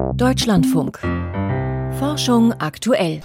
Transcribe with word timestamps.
Deutschlandfunk. 0.00 0.98
Forschung 1.98 2.52
aktuell. 2.54 3.20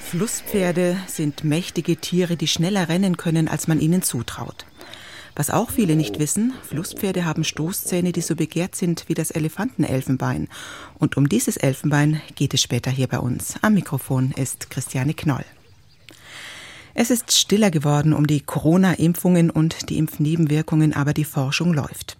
Flusspferde 0.00 0.96
sind 1.06 1.44
mächtige 1.44 1.96
Tiere, 1.96 2.36
die 2.36 2.46
schneller 2.48 2.88
rennen 2.88 3.16
können, 3.16 3.46
als 3.46 3.68
man 3.68 3.78
ihnen 3.78 4.02
zutraut. 4.02 4.66
Was 5.36 5.50
auch 5.50 5.70
viele 5.70 5.96
nicht 5.96 6.18
wissen, 6.18 6.54
Flusspferde 6.62 7.24
haben 7.24 7.44
Stoßzähne, 7.44 8.12
die 8.12 8.22
so 8.22 8.36
begehrt 8.36 8.74
sind 8.74 9.04
wie 9.08 9.14
das 9.14 9.30
Elefantenelfenbein. 9.30 10.48
Und 10.98 11.16
um 11.16 11.28
dieses 11.28 11.56
Elfenbein 11.56 12.20
geht 12.34 12.54
es 12.54 12.62
später 12.62 12.90
hier 12.90 13.06
bei 13.06 13.18
uns. 13.18 13.54
Am 13.62 13.74
Mikrofon 13.74 14.32
ist 14.32 14.70
Christiane 14.70 15.14
Knoll. 15.14 15.44
Es 17.02 17.08
ist 17.08 17.32
stiller 17.32 17.70
geworden 17.70 18.12
um 18.12 18.26
die 18.26 18.42
Corona-Impfungen 18.42 19.48
und 19.48 19.88
die 19.88 19.96
Impfnebenwirkungen, 19.96 20.92
aber 20.92 21.14
die 21.14 21.24
Forschung 21.24 21.72
läuft. 21.72 22.18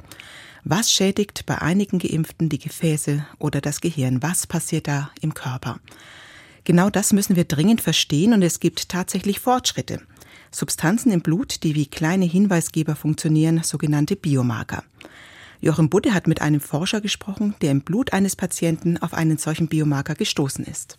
Was 0.65 0.91
schädigt 0.91 1.45
bei 1.45 1.61
einigen 1.61 1.99
Geimpften 1.99 2.49
die 2.49 2.59
Gefäße 2.59 3.27
oder 3.39 3.61
das 3.61 3.83
Gehirn? 3.83 4.23
Was 4.23 4.47
passiert 4.47 4.89
da 4.89 5.11
im 5.21 5.35
Körper? 5.35 5.81
Genau 6.65 6.89
das 6.89 7.13
müssen 7.13 7.37
wir 7.37 7.45
dringend 7.45 7.83
verstehen 7.83 8.33
und 8.33 8.41
es 8.41 8.59
gibt 8.59 8.89
tatsächlich 8.89 9.39
Fortschritte. 9.39 10.01
Substanzen 10.51 11.13
im 11.13 11.21
Blut, 11.21 11.63
die 11.63 11.75
wie 11.75 11.85
kleine 11.85 12.25
Hinweisgeber 12.25 12.97
funktionieren, 12.97 13.63
sogenannte 13.63 14.17
Biomarker. 14.17 14.83
Joachim 15.61 15.91
Budde 15.91 16.15
hat 16.15 16.27
mit 16.27 16.41
einem 16.41 16.63
Forscher 16.63 17.03
gesprochen, 17.03 17.55
der 17.61 17.73
im 17.73 17.83
Blut 17.83 18.15
eines 18.15 18.35
Patienten 18.35 18.97
auf 18.97 19.13
einen 19.13 19.37
solchen 19.37 19.69
Biomarker 19.69 20.15
gestoßen 20.15 20.65
ist. 20.65 20.99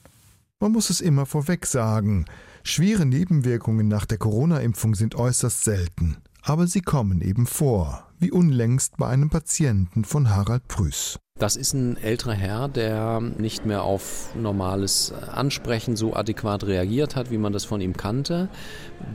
Man 0.60 0.72
muss 0.72 0.92
es 0.92 1.02
immer 1.02 1.26
vorweg 1.26 1.66
sagen. 1.66 2.28
Schwere 2.64 3.06
Nebenwirkungen 3.06 3.88
nach 3.88 4.06
der 4.06 4.18
Corona-Impfung 4.18 4.96
sind 4.96 5.16
äußerst 5.16 5.64
selten. 5.64 6.18
Aber 6.44 6.68
sie 6.68 6.82
kommen 6.82 7.22
eben 7.22 7.46
vor, 7.48 8.08
wie 8.20 8.32
unlängst 8.32 8.98
bei 8.98 9.08
einem 9.08 9.30
Patienten 9.30 10.06
von 10.06 10.30
Harald 10.30 10.68
Prüß. 10.68 11.20
Das 11.40 11.56
ist 11.56 11.74
ein 11.74 11.98
älterer 11.98 12.34
Herr, 12.34 12.68
der 12.68 13.20
nicht 13.20 13.66
mehr 13.66 13.82
auf 13.82 14.36
normales 14.36 15.12
Ansprechen 15.12 15.96
so 15.96 16.16
adäquat 16.16 16.66
reagiert 16.66 17.16
hat, 17.16 17.32
wie 17.32 17.40
man 17.40 17.52
das 17.52 17.66
von 17.66 17.82
ihm 17.82 17.98
kannte, 17.98 18.48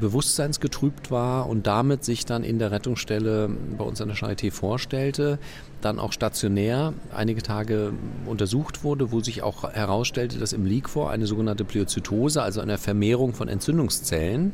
bewusstseinsgetrübt 0.00 1.12
war 1.12 1.48
und 1.48 1.69
damit 1.69 2.05
sich 2.05 2.27
dann 2.27 2.42
in 2.42 2.58
der 2.58 2.72
Rettungsstelle 2.72 3.48
bei 3.78 3.84
uns 3.84 4.00
an 4.00 4.08
der 4.08 4.16
Charité 4.16 4.50
vorstellte, 4.50 5.38
dann 5.80 5.98
auch 5.98 6.12
stationär 6.12 6.92
einige 7.14 7.42
Tage 7.42 7.92
untersucht 8.27 8.82
wurde, 8.84 9.12
wo 9.12 9.20
sich 9.20 9.42
auch 9.42 9.72
herausstellte, 9.72 10.38
dass 10.38 10.52
im 10.52 10.64
Liquor 10.64 11.10
eine 11.10 11.27
sogenannte 11.27 11.64
Pleozytose, 11.64 12.42
also 12.42 12.60
eine 12.60 12.78
Vermehrung 12.78 13.34
von 13.34 13.48
Entzündungszellen, 13.48 14.52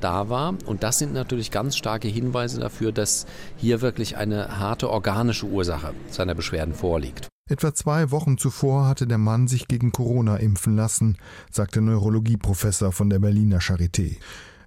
da 0.00 0.28
war. 0.28 0.54
Und 0.66 0.82
das 0.82 0.98
sind 0.98 1.12
natürlich 1.14 1.50
ganz 1.50 1.76
starke 1.76 2.08
Hinweise 2.08 2.60
dafür, 2.60 2.92
dass 2.92 3.26
hier 3.56 3.80
wirklich 3.80 4.16
eine 4.16 4.58
harte 4.58 4.90
organische 4.90 5.46
Ursache 5.46 5.92
seiner 6.10 6.34
Beschwerden 6.34 6.74
vorliegt. 6.74 7.28
Etwa 7.48 7.74
zwei 7.74 8.10
Wochen 8.10 8.38
zuvor 8.38 8.86
hatte 8.86 9.06
der 9.06 9.18
Mann 9.18 9.48
sich 9.48 9.68
gegen 9.68 9.92
Corona 9.92 10.36
impfen 10.36 10.76
lassen, 10.76 11.18
sagte 11.50 11.80
Neurologieprofessor 11.80 12.92
von 12.92 13.10
der 13.10 13.18
Berliner 13.18 13.58
Charité. 13.58 14.16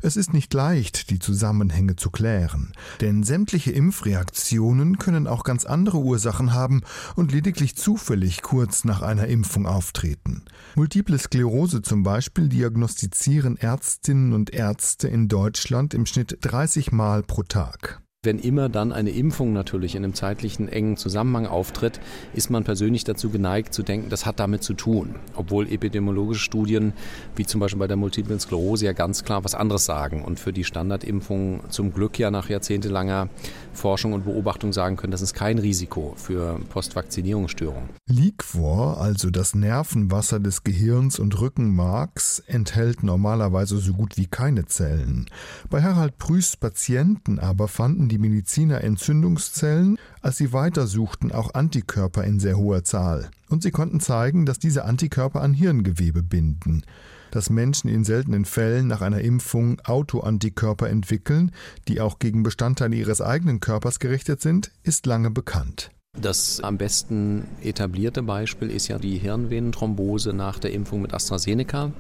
Es 0.06 0.18
ist 0.18 0.34
nicht 0.34 0.54
leicht, 0.54 1.10
die 1.10 1.18
Zusammenhänge 1.18 1.96
zu 1.96 2.12
klären, 2.12 2.74
denn 3.02 3.24
sämtliche 3.24 3.72
Impfreaktionen 3.72 5.00
können 5.00 5.26
auch 5.26 5.44
ganz 5.44 5.66
andere 5.66 5.98
Ursachen 5.98 6.54
haben 6.54 6.84
und 7.16 7.32
lediglich 7.32 7.76
zufällig 7.76 8.44
kurz 8.44 8.84
nach 8.84 9.02
einer 9.02 9.26
Impfung 9.26 9.66
auftreten. 9.66 10.44
Multiple 10.76 11.18
Sklerose 11.18 11.82
zum 11.82 12.04
Beispiel 12.04 12.50
diagnostizieren 12.50 13.58
Ärztinnen 13.58 14.34
und 14.34 14.54
Ärzte 14.54 15.08
in 15.08 15.28
Deutschland 15.28 15.96
im 15.96 16.06
Schnitt 16.06 16.38
30 16.42 16.92
Mal 16.92 17.24
pro 17.24 17.42
Tag. 17.42 18.05
Wenn 18.26 18.40
immer 18.40 18.70
dann 18.70 18.92
eine 18.92 19.12
Impfung 19.12 19.54
natürlich 19.54 19.96
in 19.96 20.04
einem 20.04 20.16
zeitlichen 20.16 20.68
engen 20.68 20.98
Zusammenhang 20.98 21.46
auftritt, 21.46 22.00
ist 22.34 22.50
man 22.50 22.64
persönlich 22.64 23.04
dazu 23.04 23.30
geneigt 23.30 23.72
zu 23.72 23.84
denken, 23.84 24.10
das 24.10 24.26
hat 24.26 24.40
damit 24.40 24.64
zu 24.64 24.74
tun. 24.74 25.16
Obwohl 25.36 25.72
epidemiologische 25.72 26.42
Studien, 26.42 26.94
wie 27.36 27.46
zum 27.46 27.60
Beispiel 27.60 27.80
bei 27.80 27.88
der 27.88 27.98
Multiplen 27.98 28.40
Sklerose, 28.40 28.86
ja 28.86 28.94
ganz 28.94 29.24
klar 29.24 29.44
was 29.44 29.54
anderes 29.54 29.86
sagen 29.86 30.24
und 30.24 30.40
für 30.40 30.52
die 30.52 30.64
Standardimpfung 30.64 31.60
zum 31.70 31.94
Glück 31.94 32.18
ja 32.18 32.32
nach 32.32 32.50
jahrzehntelanger 32.50 33.30
Forschung 33.76 34.14
und 34.14 34.26
Beobachtung 34.26 34.74
sagen 34.74 34.96
können, 34.96 35.12
das 35.12 35.22
ist 35.22 35.34
kein 35.34 35.58
Risiko 35.58 36.14
für 36.18 36.60
Postvakzinierungsstörungen. 36.70 37.90
Liquor, 38.08 39.00
also 39.00 39.30
das 39.30 39.56
Nervenwasser 39.56 40.40
des 40.40 40.64
Gehirns 40.64 41.20
und 41.20 41.40
Rückenmarks, 41.40 42.40
enthält 42.48 43.04
normalerweise 43.04 43.78
so 43.78 43.94
gut 43.94 44.18
wie 44.18 44.28
keine 44.28 44.66
Zellen. 44.66 45.28
Bei 45.70 45.84
Harald 45.84 46.18
Prüß 46.18 46.58
Patienten 46.58 47.40
aber 47.40 47.68
fanden 47.68 48.10
die 48.10 48.18
Mediziner 48.18 48.82
Entzündungszellen, 48.82 49.98
als 50.22 50.38
sie 50.38 50.54
weitersuchten 50.54 51.32
auch 51.32 51.54
Antikörper 51.54 52.24
in 52.24 52.40
sehr 52.40 52.58
hoher 52.58 52.84
Zahl. 52.84 53.30
Und 53.50 53.62
sie 53.62 53.72
konnten 53.72 54.00
zeigen, 54.00 54.46
dass 54.46 54.60
diese 54.60 54.86
Antikörper 54.86 55.42
an 55.42 55.54
Hirngewebe 55.54 56.24
binden. 56.24 56.84
Dass 57.32 57.50
Menschen 57.50 57.90
in 57.90 58.04
seltenen 58.04 58.46
Fällen 58.46 58.88
nach 58.88 59.02
einer 59.02 59.22
Impfung 59.22 59.80
Autoantikörper 59.82 60.90
entwickeln, 60.90 61.52
die 61.88 62.02
auch 62.02 62.20
gegen 62.20 62.44
Bestandteile 62.44 62.96
ihres 62.96 63.22
eigenen 63.22 63.60
Körpers 63.60 64.00
gerichtet 64.00 64.42
sind, 64.42 64.72
ist 64.84 65.06
lange 65.06 65.32
bekannt. 65.32 65.92
Das 66.22 66.62
am 66.62 66.78
besten 66.78 67.46
etablierte 67.62 68.24
Beispiel 68.24 68.70
ist 68.70 68.88
ja 68.88 68.98
die 68.98 69.18
Hirnvenenthrombose 69.18 70.34
nach 70.34 70.60
der 70.60 70.72
Impfung 70.72 71.02
mit 71.02 71.14
AstraZeneca. 71.14 71.92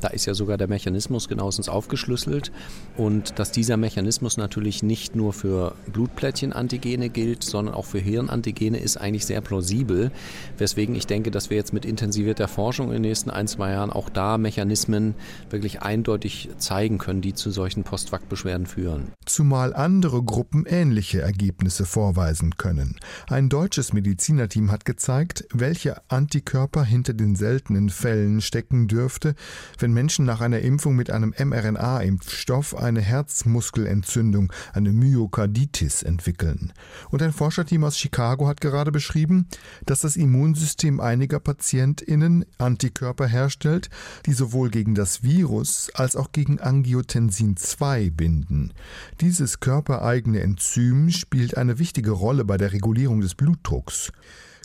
Da 0.00 0.08
ist 0.08 0.26
ja 0.26 0.34
sogar 0.34 0.56
der 0.56 0.68
Mechanismus 0.68 1.28
genauestens 1.28 1.68
aufgeschlüsselt 1.68 2.50
und 2.96 3.38
dass 3.38 3.52
dieser 3.52 3.76
Mechanismus 3.76 4.36
natürlich 4.36 4.82
nicht 4.82 5.14
nur 5.14 5.32
für 5.32 5.74
Blutplättchenantigene 5.92 7.10
gilt, 7.10 7.44
sondern 7.44 7.74
auch 7.74 7.84
für 7.84 7.98
Hirnantigene 7.98 8.78
ist 8.78 8.96
eigentlich 8.96 9.26
sehr 9.26 9.40
plausibel, 9.40 10.10
weswegen 10.56 10.94
ich 10.94 11.06
denke, 11.06 11.30
dass 11.30 11.50
wir 11.50 11.56
jetzt 11.56 11.72
mit 11.72 11.84
intensivierter 11.84 12.48
Forschung 12.48 12.88
in 12.88 12.94
den 12.94 13.02
nächsten 13.02 13.30
ein, 13.30 13.48
zwei 13.48 13.72
Jahren 13.72 13.90
auch 13.90 14.08
da 14.08 14.38
Mechanismen 14.38 15.14
wirklich 15.50 15.82
eindeutig 15.82 16.48
zeigen 16.58 16.98
können, 16.98 17.20
die 17.20 17.34
zu 17.34 17.50
solchen 17.50 17.84
Postwak-Beschwerden 17.84 18.66
führen. 18.66 19.12
Zumal 19.26 19.74
andere 19.74 20.22
Gruppen 20.22 20.64
ähnliche 20.66 21.20
Ergebnisse 21.20 21.84
vorweisen 21.84 22.56
können. 22.56 22.96
Ein 23.28 23.48
deutsches 23.58 23.92
Medizinerteam 23.92 24.70
hat 24.70 24.84
gezeigt, 24.84 25.44
welche 25.52 26.00
Antikörper 26.08 26.84
hinter 26.84 27.12
den 27.12 27.34
seltenen 27.34 27.90
Fällen 27.90 28.40
stecken 28.40 28.86
dürfte, 28.86 29.34
wenn 29.80 29.92
Menschen 29.92 30.24
nach 30.24 30.40
einer 30.40 30.60
Impfung 30.60 30.94
mit 30.94 31.10
einem 31.10 31.34
mRNA-Impfstoff 31.36 32.76
eine 32.76 33.00
Herzmuskelentzündung, 33.00 34.52
eine 34.74 34.92
Myokarditis 34.92 36.04
entwickeln. 36.04 36.72
Und 37.10 37.20
ein 37.20 37.32
Forscherteam 37.32 37.82
aus 37.82 37.98
Chicago 37.98 38.46
hat 38.46 38.60
gerade 38.60 38.92
beschrieben, 38.92 39.48
dass 39.86 40.02
das 40.02 40.14
Immunsystem 40.14 41.00
einiger 41.00 41.40
PatientInnen 41.40 42.44
Antikörper 42.58 43.26
herstellt, 43.26 43.90
die 44.26 44.34
sowohl 44.34 44.70
gegen 44.70 44.94
das 44.94 45.24
Virus 45.24 45.90
als 45.94 46.14
auch 46.14 46.30
gegen 46.30 46.60
Angiotensin 46.60 47.56
2 47.56 48.10
binden. 48.10 48.72
Dieses 49.20 49.58
körpereigene 49.58 50.42
Enzym 50.42 51.10
spielt 51.10 51.56
eine 51.56 51.80
wichtige 51.80 52.12
Rolle 52.12 52.44
bei 52.44 52.56
der 52.56 52.72
Regulierung 52.72 53.20
des 53.20 53.34
Blutes 53.34 53.47
Blutdrucks. 53.48 54.12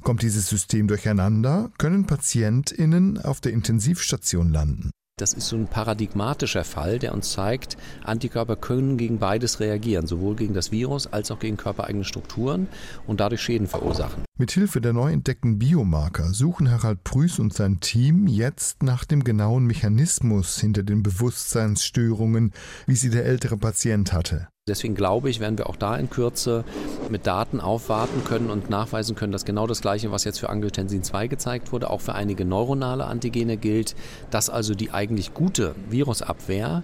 Kommt 0.04 0.22
dieses 0.22 0.48
System 0.48 0.88
durcheinander, 0.88 1.72
können 1.78 2.06
PatientInnen 2.06 3.18
auf 3.18 3.40
der 3.40 3.54
Intensivstation 3.54 4.52
landen. 4.52 4.92
Das 5.18 5.34
ist 5.34 5.48
so 5.48 5.56
ein 5.56 5.68
paradigmatischer 5.68 6.64
Fall, 6.64 7.00
der 7.00 7.14
uns 7.14 7.32
zeigt, 7.32 7.78
Antikörper 8.04 8.56
können 8.56 8.98
gegen 8.98 9.20
beides 9.20 9.60
reagieren, 9.60 10.08
sowohl 10.08 10.36
gegen 10.36 10.54
das 10.56 10.72
Virus 10.72 11.06
als 11.08 11.32
auch 11.32 11.40
gegen 11.40 11.56
körpereigene 11.56 12.04
Strukturen 12.04 12.68
und 13.06 13.20
dadurch 13.20 13.42
Schäden 13.42 13.68
verursachen. 13.68 14.26
Mithilfe 14.38 14.82
der 14.82 14.92
neu 14.92 15.12
entdeckten 15.12 15.60
Biomarker 15.60 16.34
suchen 16.34 16.72
Harald 16.72 17.04
Prüß 17.04 17.40
und 17.40 17.54
sein 17.54 17.80
Team 17.80 18.28
jetzt 18.28 18.84
nach 18.84 19.06
dem 19.06 19.24
genauen 19.24 19.66
Mechanismus 19.66 20.60
hinter 20.60 20.84
den 20.84 21.04
Bewusstseinsstörungen, 21.04 22.52
wie 22.88 22.96
sie 22.96 23.12
der 23.12 23.26
ältere 23.26 23.56
Patient 23.56 24.12
hatte. 24.12 24.48
Deswegen 24.66 24.96
glaube 24.96 25.30
ich, 25.30 25.42
werden 25.42 25.58
wir 25.58 25.68
auch 25.68 25.76
da 25.76 25.98
in 25.98 26.10
Kürze 26.10 26.64
mit 27.10 27.28
Daten 27.28 27.60
aufwarten 27.60 28.24
können 28.24 28.50
und 28.50 28.70
nachweisen 28.70 29.14
können, 29.14 29.34
dass 29.34 29.44
genau 29.44 29.68
das 29.68 29.82
Gleiche, 29.82 30.10
was 30.14 30.24
jetzt 30.24 30.40
für 30.40 30.50
Angiotensin 30.50 31.04
2 31.04 31.28
gezeigt 31.28 31.74
wurde, 31.74 31.90
auch 31.90 32.00
für 32.00 32.16
einige 32.16 32.46
neuronale 32.46 33.04
Antigene 33.04 33.58
gilt, 33.58 33.94
dass 34.32 34.50
also 34.50 34.74
die 34.74 34.92
eigentlich 34.92 35.34
gute 35.34 35.76
Virusabwehr 35.90 36.82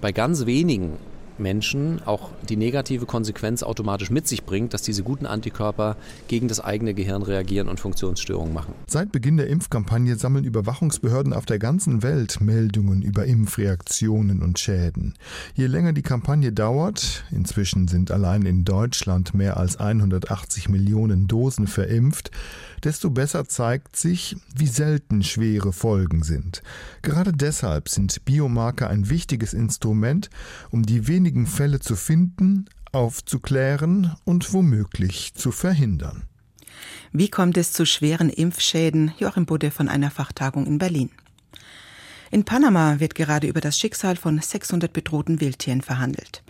bei 0.00 0.10
ganz 0.10 0.44
wenigen 0.46 0.96
Menschen 1.40 2.00
auch 2.06 2.30
die 2.48 2.56
negative 2.56 3.06
Konsequenz 3.06 3.62
automatisch 3.62 4.10
mit 4.10 4.28
sich 4.28 4.44
bringt, 4.44 4.74
dass 4.74 4.82
diese 4.82 5.02
guten 5.02 5.26
Antikörper 5.26 5.96
gegen 6.28 6.48
das 6.48 6.60
eigene 6.60 6.94
Gehirn 6.94 7.22
reagieren 7.22 7.68
und 7.68 7.80
Funktionsstörungen 7.80 8.52
machen. 8.54 8.74
Seit 8.86 9.10
Beginn 9.12 9.36
der 9.36 9.48
Impfkampagne 9.48 10.16
sammeln 10.16 10.44
Überwachungsbehörden 10.44 11.32
auf 11.32 11.46
der 11.46 11.58
ganzen 11.58 12.02
Welt 12.02 12.40
Meldungen 12.40 13.02
über 13.02 13.24
Impfreaktionen 13.24 14.42
und 14.42 14.58
Schäden. 14.58 15.14
Je 15.54 15.66
länger 15.66 15.92
die 15.92 16.02
Kampagne 16.02 16.52
dauert, 16.52 17.24
inzwischen 17.30 17.88
sind 17.88 18.10
allein 18.10 18.42
in 18.42 18.64
Deutschland 18.64 19.34
mehr 19.34 19.56
als 19.56 19.78
180 19.78 20.68
Millionen 20.68 21.26
Dosen 21.26 21.66
verimpft, 21.66 22.30
desto 22.84 23.10
besser 23.10 23.46
zeigt 23.46 23.96
sich, 23.96 24.36
wie 24.54 24.66
selten 24.66 25.22
schwere 25.22 25.72
Folgen 25.72 26.22
sind. 26.22 26.62
Gerade 27.02 27.32
deshalb 27.32 27.88
sind 27.88 28.24
Biomarker 28.24 28.88
ein 28.88 29.10
wichtiges 29.10 29.52
Instrument, 29.52 30.30
um 30.70 30.84
die 30.84 31.08
wenigen 31.08 31.46
Fälle 31.46 31.80
zu 31.80 31.96
finden, 31.96 32.66
aufzuklären 32.92 34.14
und 34.24 34.52
womöglich 34.52 35.34
zu 35.34 35.52
verhindern. 35.52 36.24
Wie 37.12 37.28
kommt 37.28 37.56
es 37.56 37.72
zu 37.72 37.86
schweren 37.86 38.30
Impfschäden? 38.30 39.12
Joachim 39.18 39.46
Budde 39.46 39.70
von 39.70 39.88
einer 39.88 40.10
Fachtagung 40.10 40.66
in 40.66 40.78
Berlin. 40.78 41.10
In 42.30 42.44
Panama 42.44 43.00
wird 43.00 43.16
gerade 43.16 43.48
über 43.48 43.60
das 43.60 43.76
Schicksal 43.76 44.14
von 44.14 44.38
600 44.38 44.92
bedrohten 44.92 45.40
Wildtieren 45.40 45.82
verhandelt. 45.82 46.44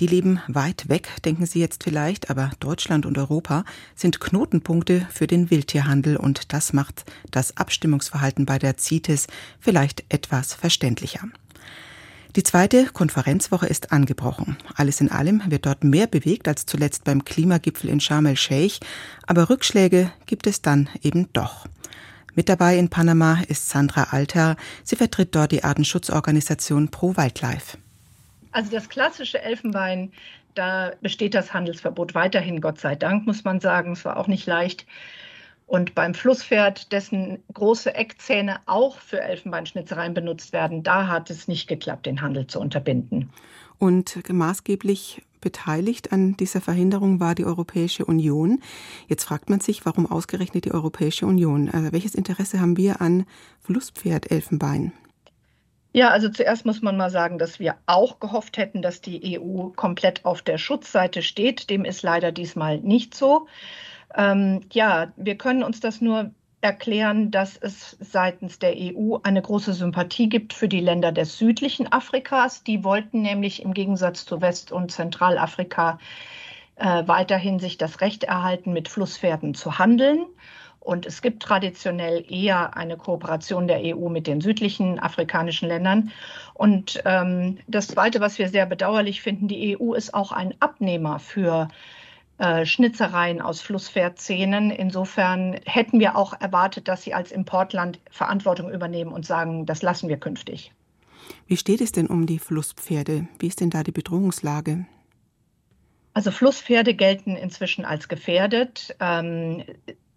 Die 0.00 0.06
leben 0.06 0.40
weit 0.48 0.88
weg, 0.88 1.10
denken 1.26 1.44
Sie 1.44 1.60
jetzt 1.60 1.84
vielleicht, 1.84 2.30
aber 2.30 2.52
Deutschland 2.58 3.04
und 3.04 3.18
Europa 3.18 3.64
sind 3.94 4.18
Knotenpunkte 4.18 5.06
für 5.12 5.26
den 5.26 5.50
Wildtierhandel 5.50 6.16
und 6.16 6.54
das 6.54 6.72
macht 6.72 7.04
das 7.30 7.58
Abstimmungsverhalten 7.58 8.46
bei 8.46 8.58
der 8.58 8.78
CITES 8.78 9.26
vielleicht 9.58 10.04
etwas 10.08 10.54
verständlicher. 10.54 11.28
Die 12.34 12.42
zweite 12.42 12.86
Konferenzwoche 12.86 13.66
ist 13.66 13.92
angebrochen. 13.92 14.56
Alles 14.74 15.02
in 15.02 15.10
allem 15.10 15.42
wird 15.48 15.66
dort 15.66 15.84
mehr 15.84 16.06
bewegt 16.06 16.48
als 16.48 16.64
zuletzt 16.64 17.04
beim 17.04 17.24
Klimagipfel 17.24 17.90
in 17.90 18.00
Sharm 18.00 18.24
el-Sheikh, 18.24 18.78
aber 19.26 19.50
Rückschläge 19.50 20.12
gibt 20.24 20.46
es 20.46 20.62
dann 20.62 20.88
eben 21.02 21.30
doch. 21.34 21.66
Mit 22.34 22.48
dabei 22.48 22.78
in 22.78 22.88
Panama 22.88 23.42
ist 23.48 23.68
Sandra 23.68 24.04
Alter. 24.12 24.56
Sie 24.82 24.96
vertritt 24.96 25.34
dort 25.34 25.52
die 25.52 25.64
Artenschutzorganisation 25.64 26.90
Pro 26.90 27.16
Wildlife. 27.18 27.76
Also 28.52 28.70
das 28.70 28.88
klassische 28.88 29.40
Elfenbein, 29.40 30.12
da 30.54 30.92
besteht 31.00 31.34
das 31.34 31.54
Handelsverbot 31.54 32.14
weiterhin, 32.14 32.60
Gott 32.60 32.80
sei 32.80 32.96
Dank, 32.96 33.26
muss 33.26 33.44
man 33.44 33.60
sagen. 33.60 33.92
Es 33.92 34.04
war 34.04 34.16
auch 34.16 34.26
nicht 34.26 34.46
leicht. 34.46 34.86
Und 35.66 35.94
beim 35.94 36.14
Flusspferd, 36.14 36.90
dessen 36.90 37.44
große 37.54 37.94
Eckzähne 37.94 38.58
auch 38.66 38.98
für 38.98 39.20
Elfenbeinschnitzereien 39.20 40.14
benutzt 40.14 40.52
werden, 40.52 40.82
da 40.82 41.06
hat 41.06 41.30
es 41.30 41.46
nicht 41.46 41.68
geklappt, 41.68 42.06
den 42.06 42.22
Handel 42.22 42.48
zu 42.48 42.58
unterbinden. 42.58 43.30
Und 43.78 44.28
maßgeblich 44.28 45.22
beteiligt 45.40 46.12
an 46.12 46.36
dieser 46.36 46.60
Verhinderung 46.60 47.20
war 47.20 47.36
die 47.36 47.44
Europäische 47.44 48.04
Union. 48.04 48.60
Jetzt 49.06 49.24
fragt 49.24 49.48
man 49.48 49.60
sich, 49.60 49.86
warum 49.86 50.10
ausgerechnet 50.10 50.64
die 50.64 50.72
Europäische 50.72 51.24
Union? 51.24 51.70
Also 51.70 51.92
welches 51.92 52.16
Interesse 52.16 52.60
haben 52.60 52.76
wir 52.76 53.00
an 53.00 53.24
Flusspferd-Elfenbein? 53.60 54.92
Ja, 55.92 56.10
also 56.10 56.28
zuerst 56.28 56.64
muss 56.66 56.82
man 56.82 56.96
mal 56.96 57.10
sagen, 57.10 57.38
dass 57.38 57.58
wir 57.58 57.76
auch 57.86 58.20
gehofft 58.20 58.58
hätten, 58.58 58.80
dass 58.80 59.00
die 59.00 59.40
EU 59.40 59.70
komplett 59.70 60.24
auf 60.24 60.40
der 60.42 60.56
Schutzseite 60.56 61.20
steht. 61.22 61.68
Dem 61.68 61.84
ist 61.84 62.02
leider 62.02 62.30
diesmal 62.30 62.78
nicht 62.78 63.14
so. 63.14 63.48
Ähm, 64.14 64.60
ja, 64.72 65.12
wir 65.16 65.36
können 65.36 65.64
uns 65.64 65.80
das 65.80 66.00
nur 66.00 66.30
erklären, 66.60 67.30
dass 67.30 67.56
es 67.56 67.96
seitens 68.00 68.58
der 68.58 68.74
EU 68.76 69.16
eine 69.22 69.42
große 69.42 69.72
Sympathie 69.72 70.28
gibt 70.28 70.52
für 70.52 70.68
die 70.68 70.80
Länder 70.80 71.10
des 71.10 71.38
südlichen 71.38 71.90
Afrikas. 71.90 72.62
Die 72.62 72.84
wollten 72.84 73.22
nämlich 73.22 73.62
im 73.62 73.74
Gegensatz 73.74 74.26
zu 74.26 74.40
West- 74.40 74.70
und 74.70 74.92
Zentralafrika 74.92 75.98
äh, 76.76 77.02
weiterhin 77.06 77.58
sich 77.58 77.78
das 77.78 78.00
Recht 78.00 78.24
erhalten, 78.24 78.72
mit 78.72 78.88
Flusspferden 78.88 79.54
zu 79.54 79.78
handeln. 79.78 80.26
Und 80.90 81.06
es 81.06 81.22
gibt 81.22 81.40
traditionell 81.40 82.24
eher 82.28 82.76
eine 82.76 82.96
Kooperation 82.96 83.68
der 83.68 83.80
EU 83.96 84.08
mit 84.08 84.26
den 84.26 84.40
südlichen 84.40 84.98
afrikanischen 84.98 85.68
Ländern. 85.68 86.10
Und 86.52 87.00
ähm, 87.04 87.58
das 87.68 87.86
Zweite, 87.86 88.18
was 88.18 88.40
wir 88.40 88.48
sehr 88.48 88.66
bedauerlich 88.66 89.22
finden, 89.22 89.46
die 89.46 89.78
EU 89.78 89.94
ist 89.94 90.12
auch 90.12 90.32
ein 90.32 90.52
Abnehmer 90.58 91.20
für 91.20 91.68
äh, 92.38 92.66
Schnitzereien 92.66 93.40
aus 93.40 93.60
Flusspferdzähnen. 93.60 94.72
Insofern 94.72 95.60
hätten 95.64 96.00
wir 96.00 96.16
auch 96.16 96.40
erwartet, 96.40 96.88
dass 96.88 97.04
sie 97.04 97.14
als 97.14 97.30
Importland 97.30 98.00
Verantwortung 98.10 98.68
übernehmen 98.68 99.12
und 99.12 99.24
sagen, 99.24 99.66
das 99.66 99.82
lassen 99.82 100.08
wir 100.08 100.16
künftig. 100.16 100.72
Wie 101.46 101.56
steht 101.56 101.82
es 101.82 101.92
denn 101.92 102.08
um 102.08 102.26
die 102.26 102.40
Flusspferde? 102.40 103.28
Wie 103.38 103.46
ist 103.46 103.60
denn 103.60 103.70
da 103.70 103.84
die 103.84 103.92
Bedrohungslage? 103.92 104.86
Also 106.14 106.32
Flusspferde 106.32 106.94
gelten 106.94 107.36
inzwischen 107.36 107.84
als 107.84 108.08
gefährdet. 108.08 108.96
Ähm, 108.98 109.62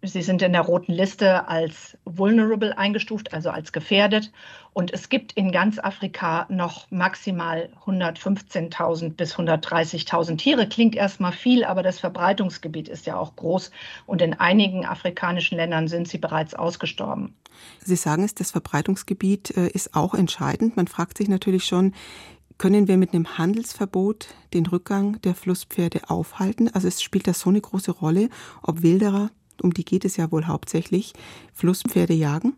Sie 0.06 0.22
sind 0.22 0.42
in 0.42 0.52
der 0.52 0.60
roten 0.60 0.92
Liste 0.92 1.48
als 1.48 1.96
vulnerable 2.04 2.76
eingestuft, 2.76 3.32
also 3.32 3.50
als 3.50 3.72
gefährdet. 3.72 4.32
Und 4.74 4.92
es 4.92 5.08
gibt 5.08 5.32
in 5.32 5.50
ganz 5.50 5.78
Afrika 5.78 6.46
noch 6.50 6.90
maximal 6.90 7.70
115.000 7.86 9.14
bis 9.14 9.36
130.000 9.36 10.36
Tiere. 10.36 10.68
Klingt 10.68 10.94
erstmal 10.94 11.32
viel, 11.32 11.64
aber 11.64 11.82
das 11.82 12.00
Verbreitungsgebiet 12.00 12.88
ist 12.88 13.06
ja 13.06 13.16
auch 13.16 13.34
groß. 13.36 13.70
Und 14.04 14.20
in 14.20 14.34
einigen 14.34 14.84
afrikanischen 14.84 15.56
Ländern 15.56 15.88
sind 15.88 16.06
sie 16.06 16.18
bereits 16.18 16.54
ausgestorben. 16.54 17.34
Sie 17.82 17.96
sagen 17.96 18.24
es, 18.24 18.34
das 18.34 18.50
Verbreitungsgebiet 18.50 19.56
äh, 19.56 19.68
ist 19.68 19.94
auch 19.94 20.14
entscheidend. 20.14 20.76
Man 20.76 20.88
fragt 20.88 21.16
sich 21.18 21.28
natürlich 21.28 21.64
schon, 21.64 21.94
können 22.58 22.88
wir 22.88 22.98
mit 22.98 23.14
einem 23.14 23.38
Handelsverbot 23.38 24.28
den 24.52 24.66
Rückgang 24.66 25.20
der 25.22 25.34
Flusspferde 25.34 26.10
aufhalten? 26.10 26.68
Also 26.72 26.88
es 26.88 27.02
spielt 27.02 27.26
das 27.26 27.40
so 27.40 27.50
eine 27.50 27.60
große 27.60 27.90
Rolle, 27.90 28.28
ob 28.62 28.82
Wilderer 28.82 29.30
um 29.62 29.72
die 29.72 29.84
geht 29.84 30.04
es 30.04 30.16
ja 30.16 30.30
wohl 30.30 30.46
hauptsächlich, 30.46 31.12
Flusspferde 31.52 32.14
jagen? 32.14 32.54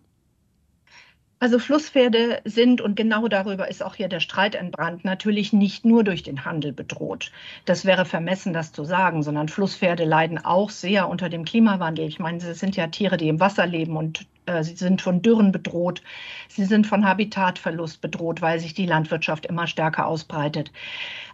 Also 1.38 1.58
Flusspferde 1.58 2.40
sind, 2.46 2.80
und 2.80 2.96
genau 2.96 3.28
darüber 3.28 3.68
ist 3.68 3.82
auch 3.82 3.94
hier 3.94 4.08
der 4.08 4.20
Streit 4.20 4.54
entbrannt, 4.54 5.04
natürlich 5.04 5.52
nicht 5.52 5.84
nur 5.84 6.02
durch 6.02 6.22
den 6.22 6.46
Handel 6.46 6.72
bedroht. 6.72 7.30
Das 7.66 7.84
wäre 7.84 8.06
vermessen, 8.06 8.54
das 8.54 8.72
zu 8.72 8.84
sagen, 8.84 9.22
sondern 9.22 9.50
Flusspferde 9.50 10.06
leiden 10.06 10.42
auch 10.42 10.70
sehr 10.70 11.10
unter 11.10 11.28
dem 11.28 11.44
Klimawandel. 11.44 12.06
Ich 12.06 12.18
meine, 12.18 12.40
sie 12.40 12.54
sind 12.54 12.74
ja 12.74 12.86
Tiere, 12.86 13.18
die 13.18 13.28
im 13.28 13.38
Wasser 13.38 13.66
leben 13.66 13.98
und 13.98 14.26
äh, 14.46 14.64
sie 14.64 14.76
sind 14.76 15.02
von 15.02 15.20
Dürren 15.20 15.52
bedroht. 15.52 16.00
Sie 16.48 16.64
sind 16.64 16.86
von 16.86 17.04
Habitatverlust 17.04 18.00
bedroht, 18.00 18.40
weil 18.40 18.58
sich 18.58 18.72
die 18.72 18.86
Landwirtschaft 18.86 19.44
immer 19.44 19.66
stärker 19.66 20.06
ausbreitet. 20.06 20.72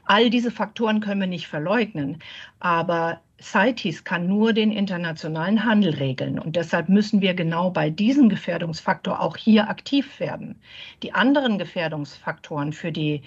All 0.04 0.30
diese 0.30 0.50
Faktoren 0.50 1.00
können 1.00 1.20
wir 1.20 1.28
nicht 1.28 1.46
verleugnen. 1.46 2.18
Aber 2.58 3.20
CITES 3.42 4.04
kann 4.04 4.26
nur 4.26 4.52
den 4.52 4.70
internationalen 4.70 5.64
Handel 5.64 5.94
regeln. 5.94 6.38
Und 6.38 6.56
deshalb 6.56 6.88
müssen 6.88 7.20
wir 7.20 7.34
genau 7.34 7.70
bei 7.70 7.90
diesem 7.90 8.28
Gefährdungsfaktor 8.28 9.20
auch 9.20 9.36
hier 9.36 9.68
aktiv 9.68 10.20
werden. 10.20 10.60
Die 11.02 11.12
anderen 11.12 11.58
Gefährdungsfaktoren 11.58 12.72
für 12.72 12.92
die 12.92 13.22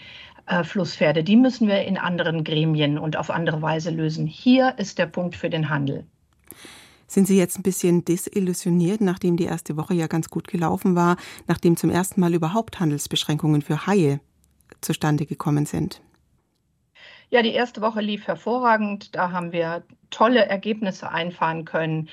äh, 0.47 0.63
Flusspferde, 0.63 1.23
die 1.23 1.35
müssen 1.35 1.67
wir 1.67 1.83
in 1.83 1.97
anderen 1.97 2.43
Gremien 2.43 2.97
und 2.97 3.17
auf 3.17 3.29
andere 3.29 3.61
Weise 3.61 3.91
lösen. 3.91 4.25
Hier 4.25 4.75
ist 4.77 4.97
der 4.97 5.07
Punkt 5.07 5.35
für 5.35 5.49
den 5.49 5.69
Handel. 5.69 6.05
Sind 7.07 7.27
Sie 7.27 7.37
jetzt 7.37 7.59
ein 7.59 7.63
bisschen 7.63 8.03
desillusioniert, 8.03 9.01
nachdem 9.01 9.37
die 9.37 9.45
erste 9.45 9.77
Woche 9.77 9.93
ja 9.93 10.07
ganz 10.07 10.29
gut 10.29 10.47
gelaufen 10.47 10.95
war, 10.95 11.17
nachdem 11.47 11.77
zum 11.77 11.89
ersten 11.89 12.19
Mal 12.19 12.33
überhaupt 12.33 12.79
Handelsbeschränkungen 12.79 13.61
für 13.61 13.85
Haie 13.85 14.19
zustande 14.81 15.25
gekommen 15.25 15.65
sind? 15.65 16.01
Ja, 17.29 17.41
die 17.41 17.53
erste 17.53 17.81
Woche 17.81 18.01
lief 18.01 18.27
hervorragend. 18.27 19.15
Da 19.15 19.31
haben 19.31 19.51
wir 19.51 19.83
tolle 20.15 20.45
Ergebnisse 20.45 21.11
einfahren 21.11 21.65
können. 21.65 22.07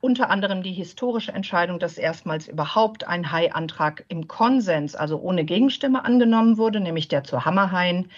Unter 0.00 0.28
anderem 0.28 0.64
die 0.64 0.72
historische 0.72 1.32
Entscheidung, 1.32 1.78
dass 1.78 1.98
erstmals 1.98 2.48
überhaupt 2.48 3.06
ein 3.06 3.30
Hai-Antrag 3.30 4.04
im 4.08 4.26
Konsens, 4.26 4.96
also 4.96 5.18
ohne 5.20 5.44
Gegenstimme, 5.44 6.04
angenommen 6.04 6.58
wurde, 6.58 6.80
nämlich 6.80 7.06
der 7.06 7.22
zu 7.22 7.44
Hammerhaien. 7.44 8.10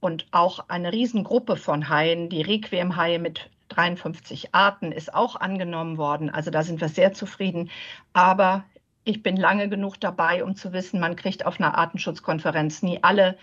Und 0.00 0.26
auch 0.30 0.68
eine 0.68 0.92
Riesengruppe 0.92 1.56
von 1.56 1.88
Haien, 1.88 2.28
die 2.28 2.40
Requiem-Haie 2.40 3.18
mit 3.18 3.50
53 3.70 4.54
Arten, 4.54 4.92
ist 4.92 5.12
auch 5.12 5.34
angenommen 5.34 5.98
worden. 5.98 6.30
Also 6.30 6.52
da 6.52 6.62
sind 6.62 6.80
wir 6.80 6.88
sehr 6.88 7.12
zufrieden. 7.12 7.70
Aber 8.12 8.64
ich 9.02 9.24
bin 9.24 9.36
lange 9.36 9.68
genug 9.68 9.98
dabei, 9.98 10.44
um 10.44 10.54
zu 10.54 10.72
wissen, 10.72 11.00
man 11.00 11.16
kriegt 11.16 11.44
auf 11.44 11.58
einer 11.58 11.76
Artenschutzkonferenz 11.76 12.82
nie 12.82 13.00
alle 13.02 13.36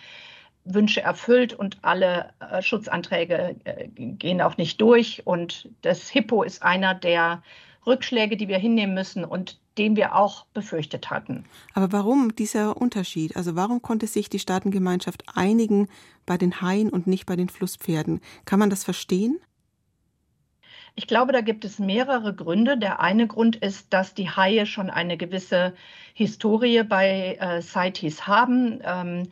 Wünsche 0.66 1.02
erfüllt 1.02 1.54
und 1.54 1.78
alle 1.84 2.32
äh, 2.40 2.62
Schutzanträge 2.62 3.56
äh, 3.64 3.88
gehen 3.88 4.42
auch 4.42 4.58
nicht 4.58 4.82
durch. 4.82 5.22
Und 5.26 5.70
das 5.82 6.10
Hippo 6.10 6.44
ist 6.44 6.64
einer 6.64 6.96
der 6.96 7.44
Rückschläge, 7.86 8.36
die 8.36 8.48
wir 8.48 8.58
hinnehmen 8.58 8.96
müssen 8.96 9.24
und 9.24 9.60
den 9.78 9.96
wir 9.96 10.16
auch 10.16 10.46
befürchtet 10.54 11.10
hatten. 11.10 11.46
Aber 11.74 11.92
warum 11.92 12.36
dieser 12.36 12.78
Unterschied? 12.78 13.36
Also 13.36 13.56
warum 13.56 13.82
konnte 13.82 14.08
sich 14.08 14.30
die 14.30 14.40
Staatengemeinschaft 14.40 15.24
einigen 15.36 15.88
bei 16.26 16.38
den 16.38 16.62
Haien 16.62 16.90
und 16.90 17.08
nicht 17.08 17.26
bei 17.26 17.36
den 17.36 17.50
Flusspferden? 17.50 18.22
Kann 18.46 18.60
man 18.60 18.70
das 18.70 18.84
verstehen? 18.84 19.40
Ich 20.96 21.08
glaube, 21.08 21.34
da 21.34 21.42
gibt 21.42 21.66
es 21.66 21.78
mehrere 21.78 22.34
Gründe. 22.34 22.78
Der 22.78 23.02
eine 23.02 23.28
Grund 23.28 23.58
ist, 23.58 23.92
dass 23.92 24.14
die 24.14 24.30
Haie 24.30 24.66
schon 24.66 24.90
eine 24.90 25.18
gewisse 25.18 25.74
Historie 26.14 26.84
bei 26.84 27.38
äh, 27.40 27.62
CITES 27.62 28.28
haben. 28.28 28.80
Ähm, 28.82 29.24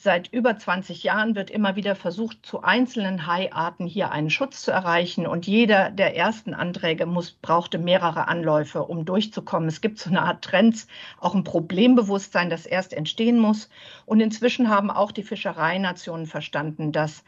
Seit 0.00 0.32
über 0.32 0.56
20 0.56 1.02
Jahren 1.02 1.34
wird 1.34 1.50
immer 1.50 1.74
wieder 1.74 1.96
versucht, 1.96 2.46
zu 2.46 2.62
einzelnen 2.62 3.26
Haiarten 3.26 3.84
hier 3.84 4.12
einen 4.12 4.30
Schutz 4.30 4.62
zu 4.62 4.70
erreichen. 4.70 5.26
Und 5.26 5.48
jeder 5.48 5.90
der 5.90 6.14
ersten 6.14 6.54
Anträge 6.54 7.04
muss, 7.04 7.32
brauchte 7.32 7.78
mehrere 7.78 8.28
Anläufe, 8.28 8.84
um 8.84 9.04
durchzukommen. 9.04 9.68
Es 9.68 9.80
gibt 9.80 9.98
so 9.98 10.08
eine 10.08 10.22
Art 10.22 10.44
Trends, 10.44 10.86
auch 11.18 11.34
ein 11.34 11.42
Problembewusstsein, 11.42 12.48
das 12.48 12.64
erst 12.64 12.92
entstehen 12.92 13.40
muss. 13.40 13.70
Und 14.06 14.20
inzwischen 14.20 14.68
haben 14.68 14.92
auch 14.92 15.10
die 15.10 15.24
Fischereinationen 15.24 16.26
verstanden, 16.26 16.92
dass 16.92 17.24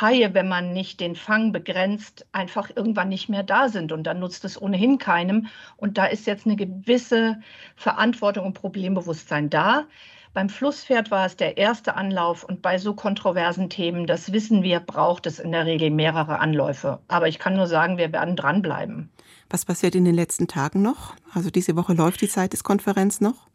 Haie, 0.00 0.32
wenn 0.32 0.48
man 0.48 0.72
nicht 0.72 1.00
den 1.00 1.14
Fang 1.14 1.52
begrenzt, 1.52 2.26
einfach 2.32 2.70
irgendwann 2.74 3.10
nicht 3.10 3.28
mehr 3.28 3.42
da 3.42 3.68
sind. 3.68 3.92
Und 3.92 4.04
dann 4.04 4.18
nutzt 4.18 4.46
es 4.46 4.60
ohnehin 4.60 4.96
keinem. 4.96 5.48
Und 5.76 5.98
da 5.98 6.06
ist 6.06 6.26
jetzt 6.26 6.46
eine 6.46 6.56
gewisse 6.56 7.38
Verantwortung 7.76 8.46
und 8.46 8.54
Problembewusstsein 8.54 9.50
da. 9.50 9.84
Beim 10.34 10.48
Flusspferd 10.48 11.10
war 11.10 11.26
es 11.26 11.36
der 11.36 11.56
erste 11.56 11.96
Anlauf 11.96 12.44
und 12.44 12.62
bei 12.62 12.78
so 12.78 12.94
kontroversen 12.94 13.70
Themen, 13.70 14.06
das 14.06 14.32
wissen 14.32 14.62
wir, 14.62 14.80
braucht 14.80 15.26
es 15.26 15.38
in 15.38 15.52
der 15.52 15.66
Regel 15.66 15.90
mehrere 15.90 16.38
Anläufe. 16.38 17.00
Aber 17.08 17.28
ich 17.28 17.38
kann 17.38 17.56
nur 17.56 17.66
sagen, 17.66 17.98
wir 17.98 18.12
werden 18.12 18.36
dranbleiben. 18.36 19.10
Was 19.50 19.64
passiert 19.64 19.94
in 19.94 20.04
den 20.04 20.14
letzten 20.14 20.46
Tagen 20.46 20.82
noch? 20.82 21.14
Also 21.32 21.50
diese 21.50 21.76
Woche 21.76 21.94
läuft 21.94 22.20
die 22.20 22.28
Zeit 22.28 22.52
des 22.52 22.64
Konferenz 22.64 23.20
noch? 23.20 23.48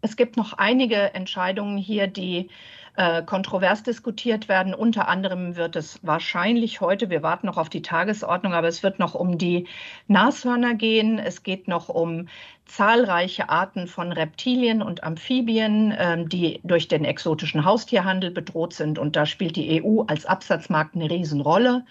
Es 0.00 0.16
gibt 0.16 0.36
noch 0.36 0.54
einige 0.54 1.14
Entscheidungen 1.14 1.78
hier, 1.78 2.08
die 2.08 2.50
äh, 2.96 3.22
kontrovers 3.22 3.82
diskutiert 3.82 4.48
werden. 4.48 4.74
Unter 4.74 5.08
anderem 5.08 5.56
wird 5.56 5.76
es 5.76 5.98
wahrscheinlich 6.02 6.80
heute, 6.80 7.08
wir 7.08 7.22
warten 7.22 7.46
noch 7.46 7.56
auf 7.56 7.70
die 7.70 7.82
Tagesordnung, 7.82 8.52
aber 8.52 8.68
es 8.68 8.82
wird 8.82 8.98
noch 8.98 9.14
um 9.14 9.38
die 9.38 9.66
Nashörner 10.08 10.74
gehen. 10.74 11.18
Es 11.18 11.42
geht 11.42 11.68
noch 11.68 11.88
um 11.88 12.28
zahlreiche 12.66 13.48
Arten 13.48 13.86
von 13.86 14.12
Reptilien 14.12 14.82
und 14.82 15.04
Amphibien, 15.04 15.92
äh, 15.92 16.24
die 16.26 16.60
durch 16.64 16.88
den 16.88 17.04
exotischen 17.04 17.64
Haustierhandel 17.64 18.30
bedroht 18.30 18.74
sind. 18.74 18.98
Und 18.98 19.16
da 19.16 19.26
spielt 19.26 19.56
die 19.56 19.82
EU 19.82 20.02
als 20.02 20.26
Absatzmarkt 20.26 20.94
eine 20.94 21.10
Riesenrolle. 21.10 21.84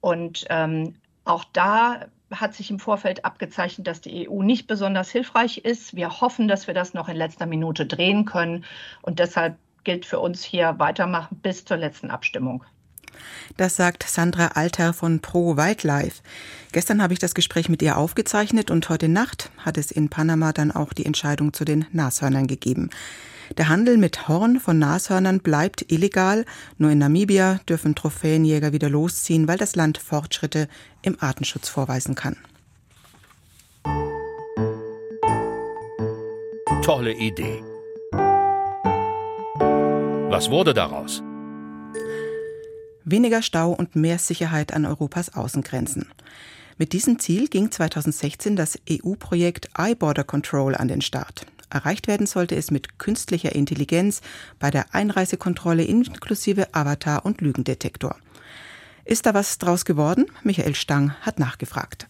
Und 0.00 0.46
ähm, 0.48 0.94
auch 1.24 1.44
da 1.52 2.06
hat 2.30 2.54
sich 2.54 2.70
im 2.70 2.78
Vorfeld 2.78 3.24
abgezeichnet, 3.24 3.86
dass 3.86 4.00
die 4.00 4.28
EU 4.28 4.42
nicht 4.42 4.66
besonders 4.66 5.10
hilfreich 5.10 5.58
ist. 5.58 5.96
Wir 5.96 6.20
hoffen, 6.20 6.48
dass 6.48 6.66
wir 6.66 6.74
das 6.74 6.94
noch 6.94 7.08
in 7.08 7.16
letzter 7.16 7.46
Minute 7.46 7.86
drehen 7.86 8.24
können. 8.24 8.64
Und 9.02 9.18
deshalb 9.18 9.56
gilt 9.84 10.06
für 10.06 10.20
uns 10.20 10.42
hier 10.42 10.78
weitermachen 10.78 11.38
bis 11.42 11.64
zur 11.64 11.76
letzten 11.76 12.10
Abstimmung. 12.10 12.64
Das 13.56 13.76
sagt 13.76 14.04
Sandra 14.08 14.48
Alter 14.54 14.92
von 14.92 15.20
Pro 15.20 15.56
Wildlife. 15.56 16.22
Gestern 16.72 17.02
habe 17.02 17.12
ich 17.12 17.18
das 17.18 17.34
Gespräch 17.34 17.68
mit 17.68 17.82
ihr 17.82 17.96
aufgezeichnet 17.96 18.70
und 18.70 18.88
heute 18.88 19.08
Nacht 19.08 19.50
hat 19.58 19.76
es 19.76 19.90
in 19.90 20.08
Panama 20.08 20.52
dann 20.52 20.70
auch 20.70 20.92
die 20.92 21.04
Entscheidung 21.04 21.52
zu 21.52 21.64
den 21.64 21.86
Nashörnern 21.92 22.46
gegeben. 22.46 22.90
Der 23.58 23.68
Handel 23.68 23.98
mit 23.98 24.28
Horn 24.28 24.60
von 24.60 24.78
Nashörnern 24.78 25.40
bleibt 25.40 25.90
illegal. 25.90 26.44
Nur 26.78 26.92
in 26.92 26.98
Namibia 26.98 27.60
dürfen 27.68 27.96
Trophäenjäger 27.96 28.72
wieder 28.72 28.88
losziehen, 28.88 29.48
weil 29.48 29.58
das 29.58 29.74
Land 29.74 29.98
Fortschritte 29.98 30.68
im 31.02 31.16
Artenschutz 31.20 31.68
vorweisen 31.68 32.14
kann. 32.14 32.36
Tolle 36.82 37.12
Idee. 37.12 37.69
Was 40.30 40.48
wurde 40.48 40.74
daraus? 40.74 41.24
Weniger 43.04 43.42
Stau 43.42 43.72
und 43.72 43.96
mehr 43.96 44.20
Sicherheit 44.20 44.72
an 44.72 44.86
Europas 44.86 45.34
Außengrenzen. 45.34 46.06
Mit 46.78 46.92
diesem 46.92 47.18
Ziel 47.18 47.48
ging 47.48 47.72
2016 47.72 48.54
das 48.54 48.78
EU-Projekt 48.88 49.70
iBorder 49.76 50.22
Control 50.22 50.76
an 50.76 50.86
den 50.86 51.00
Start. 51.00 51.46
Erreicht 51.68 52.06
werden 52.06 52.28
sollte 52.28 52.54
es 52.54 52.70
mit 52.70 53.00
künstlicher 53.00 53.56
Intelligenz 53.56 54.20
bei 54.60 54.70
der 54.70 54.94
Einreisekontrolle 54.94 55.82
inklusive 55.82 56.72
Avatar 56.74 57.26
und 57.26 57.40
Lügendetektor. 57.40 58.14
Ist 59.04 59.26
da 59.26 59.34
was 59.34 59.58
draus 59.58 59.84
geworden? 59.84 60.26
Michael 60.44 60.76
Stang 60.76 61.12
hat 61.22 61.40
nachgefragt. 61.40 62.06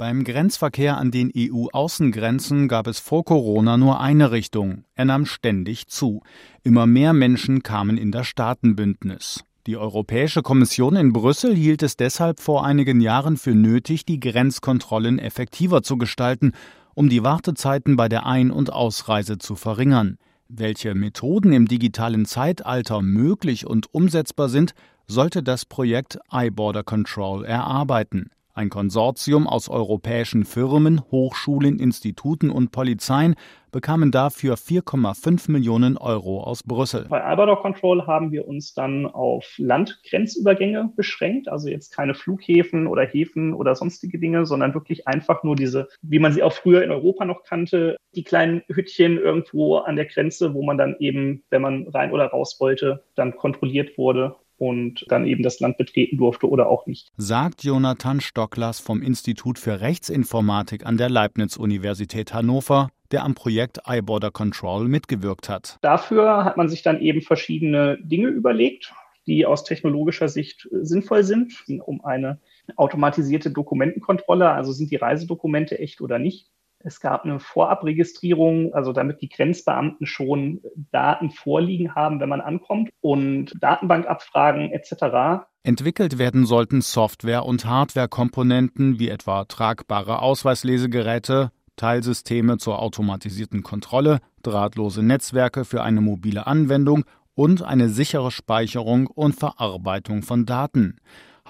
Beim 0.00 0.24
Grenzverkehr 0.24 0.96
an 0.96 1.10
den 1.10 1.30
EU-Außengrenzen 1.36 2.68
gab 2.68 2.86
es 2.86 2.98
vor 2.98 3.22
Corona 3.22 3.76
nur 3.76 4.00
eine 4.00 4.30
Richtung. 4.30 4.84
Er 4.94 5.04
nahm 5.04 5.26
ständig 5.26 5.88
zu. 5.88 6.22
Immer 6.62 6.86
mehr 6.86 7.12
Menschen 7.12 7.62
kamen 7.62 7.98
in 7.98 8.10
das 8.10 8.26
Staatenbündnis. 8.26 9.44
Die 9.66 9.76
Europäische 9.76 10.40
Kommission 10.40 10.96
in 10.96 11.12
Brüssel 11.12 11.54
hielt 11.54 11.82
es 11.82 11.98
deshalb 11.98 12.40
vor 12.40 12.64
einigen 12.64 13.02
Jahren 13.02 13.36
für 13.36 13.54
nötig, 13.54 14.06
die 14.06 14.20
Grenzkontrollen 14.20 15.18
effektiver 15.18 15.82
zu 15.82 15.98
gestalten 15.98 16.52
um 16.94 17.10
die 17.10 17.22
Wartezeiten 17.22 17.96
bei 17.96 18.08
der 18.08 18.24
Ein- 18.24 18.50
und 18.50 18.72
Ausreise 18.72 19.36
zu 19.36 19.54
verringern. 19.54 20.16
Welche 20.48 20.94
Methoden 20.94 21.52
im 21.52 21.68
digitalen 21.68 22.24
Zeitalter 22.24 23.02
möglich 23.02 23.66
und 23.66 23.92
umsetzbar 23.92 24.48
sind, 24.48 24.72
sollte 25.06 25.42
das 25.42 25.66
Projekt 25.66 26.18
iBorder 26.32 26.84
Control 26.84 27.44
erarbeiten. 27.44 28.30
Ein 28.52 28.68
Konsortium 28.68 29.46
aus 29.46 29.68
europäischen 29.68 30.44
Firmen, 30.44 31.00
Hochschulen, 31.12 31.78
Instituten 31.78 32.50
und 32.50 32.72
Polizeien 32.72 33.36
bekamen 33.70 34.10
dafür 34.10 34.56
4,5 34.56 35.48
Millionen 35.52 35.96
Euro 35.96 36.42
aus 36.42 36.64
Brüssel. 36.64 37.06
Bei 37.08 37.22
Albador 37.22 37.62
Control 37.62 38.08
haben 38.08 38.32
wir 38.32 38.48
uns 38.48 38.74
dann 38.74 39.06
auf 39.06 39.54
Landgrenzübergänge 39.58 40.92
beschränkt, 40.96 41.48
also 41.48 41.68
jetzt 41.68 41.94
keine 41.94 42.14
Flughäfen 42.14 42.88
oder 42.88 43.06
Häfen 43.06 43.54
oder 43.54 43.76
sonstige 43.76 44.18
Dinge, 44.18 44.44
sondern 44.46 44.74
wirklich 44.74 45.06
einfach 45.06 45.44
nur 45.44 45.54
diese, 45.54 45.86
wie 46.02 46.18
man 46.18 46.32
sie 46.32 46.42
auch 46.42 46.52
früher 46.52 46.82
in 46.82 46.90
Europa 46.90 47.24
noch 47.24 47.44
kannte, 47.44 47.96
die 48.16 48.24
kleinen 48.24 48.62
Hüttchen 48.66 49.16
irgendwo 49.18 49.76
an 49.76 49.94
der 49.94 50.06
Grenze, 50.06 50.54
wo 50.54 50.64
man 50.64 50.76
dann 50.76 50.96
eben, 50.98 51.44
wenn 51.50 51.62
man 51.62 51.86
rein 51.86 52.10
oder 52.10 52.26
raus 52.26 52.56
wollte, 52.58 53.04
dann 53.14 53.36
kontrolliert 53.36 53.96
wurde 53.96 54.34
und 54.60 55.06
dann 55.08 55.26
eben 55.26 55.42
das 55.42 55.58
Land 55.58 55.78
betreten 55.78 56.18
durfte 56.18 56.46
oder 56.46 56.68
auch 56.68 56.84
nicht. 56.86 57.10
Sagt 57.16 57.64
Jonathan 57.64 58.20
Stocklers 58.20 58.78
vom 58.78 59.00
Institut 59.00 59.58
für 59.58 59.80
Rechtsinformatik 59.80 60.84
an 60.84 60.98
der 60.98 61.08
Leibniz-Universität 61.08 62.34
Hannover, 62.34 62.90
der 63.10 63.24
am 63.24 63.34
Projekt 63.34 63.80
iBorder 63.88 64.30
Control 64.30 64.86
mitgewirkt 64.86 65.48
hat. 65.48 65.78
Dafür 65.80 66.44
hat 66.44 66.58
man 66.58 66.68
sich 66.68 66.82
dann 66.82 67.00
eben 67.00 67.22
verschiedene 67.22 67.96
Dinge 68.02 68.28
überlegt, 68.28 68.92
die 69.26 69.46
aus 69.46 69.64
technologischer 69.64 70.28
Sicht 70.28 70.68
sinnvoll 70.70 71.24
sind, 71.24 71.64
um 71.86 72.04
eine 72.04 72.38
automatisierte 72.76 73.50
Dokumentenkontrolle, 73.50 74.50
also 74.50 74.72
sind 74.72 74.90
die 74.90 74.96
Reisedokumente 74.96 75.78
echt 75.78 76.02
oder 76.02 76.18
nicht, 76.18 76.50
es 76.82 77.00
gab 77.00 77.24
eine 77.24 77.40
Vorabregistrierung, 77.40 78.72
also 78.74 78.92
damit 78.92 79.20
die 79.20 79.28
Grenzbeamten 79.28 80.06
schon 80.06 80.60
Daten 80.92 81.30
vorliegen 81.30 81.94
haben, 81.94 82.20
wenn 82.20 82.28
man 82.28 82.40
ankommt 82.40 82.90
und 83.00 83.52
Datenbankabfragen 83.60 84.72
etc. 84.72 85.44
Entwickelt 85.62 86.18
werden 86.18 86.46
sollten 86.46 86.80
Software- 86.80 87.44
und 87.44 87.66
Hardware-Komponenten 87.66 88.98
wie 88.98 89.10
etwa 89.10 89.44
tragbare 89.44 90.22
Ausweislesegeräte, 90.22 91.50
Teilsysteme 91.76 92.58
zur 92.58 92.80
automatisierten 92.80 93.62
Kontrolle, 93.62 94.20
drahtlose 94.42 95.02
Netzwerke 95.02 95.64
für 95.64 95.82
eine 95.82 96.00
mobile 96.00 96.46
Anwendung 96.46 97.04
und 97.34 97.62
eine 97.62 97.88
sichere 97.88 98.30
Speicherung 98.30 99.06
und 99.06 99.34
Verarbeitung 99.34 100.22
von 100.22 100.46
Daten. 100.46 100.96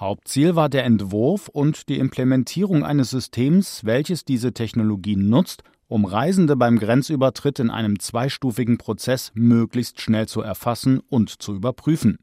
Hauptziel 0.01 0.55
war 0.55 0.67
der 0.67 0.83
Entwurf 0.83 1.47
und 1.47 1.87
die 1.87 1.99
Implementierung 1.99 2.83
eines 2.83 3.11
Systems, 3.11 3.85
welches 3.85 4.25
diese 4.25 4.51
Technologie 4.51 5.15
nutzt, 5.15 5.61
um 5.87 6.05
Reisende 6.05 6.55
beim 6.55 6.79
Grenzübertritt 6.79 7.59
in 7.59 7.69
einem 7.69 7.99
zweistufigen 7.99 8.79
Prozess 8.79 9.31
möglichst 9.35 10.01
schnell 10.01 10.27
zu 10.27 10.41
erfassen 10.41 11.01
und 11.07 11.29
zu 11.29 11.53
überprüfen. 11.53 12.17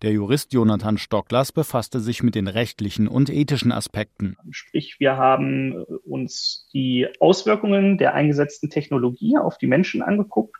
Der 0.00 0.12
Jurist 0.12 0.54
Jonathan 0.54 0.96
Stocklers 0.96 1.52
befasste 1.52 2.00
sich 2.00 2.22
mit 2.22 2.34
den 2.34 2.48
rechtlichen 2.48 3.06
und 3.06 3.28
ethischen 3.28 3.70
Aspekten. 3.70 4.38
Sprich, 4.48 4.96
wir 4.98 5.18
haben 5.18 5.84
uns 6.06 6.70
die 6.72 7.06
Auswirkungen 7.20 7.98
der 7.98 8.14
eingesetzten 8.14 8.70
Technologie 8.70 9.36
auf 9.36 9.58
die 9.58 9.66
Menschen 9.66 10.00
angeguckt 10.00 10.56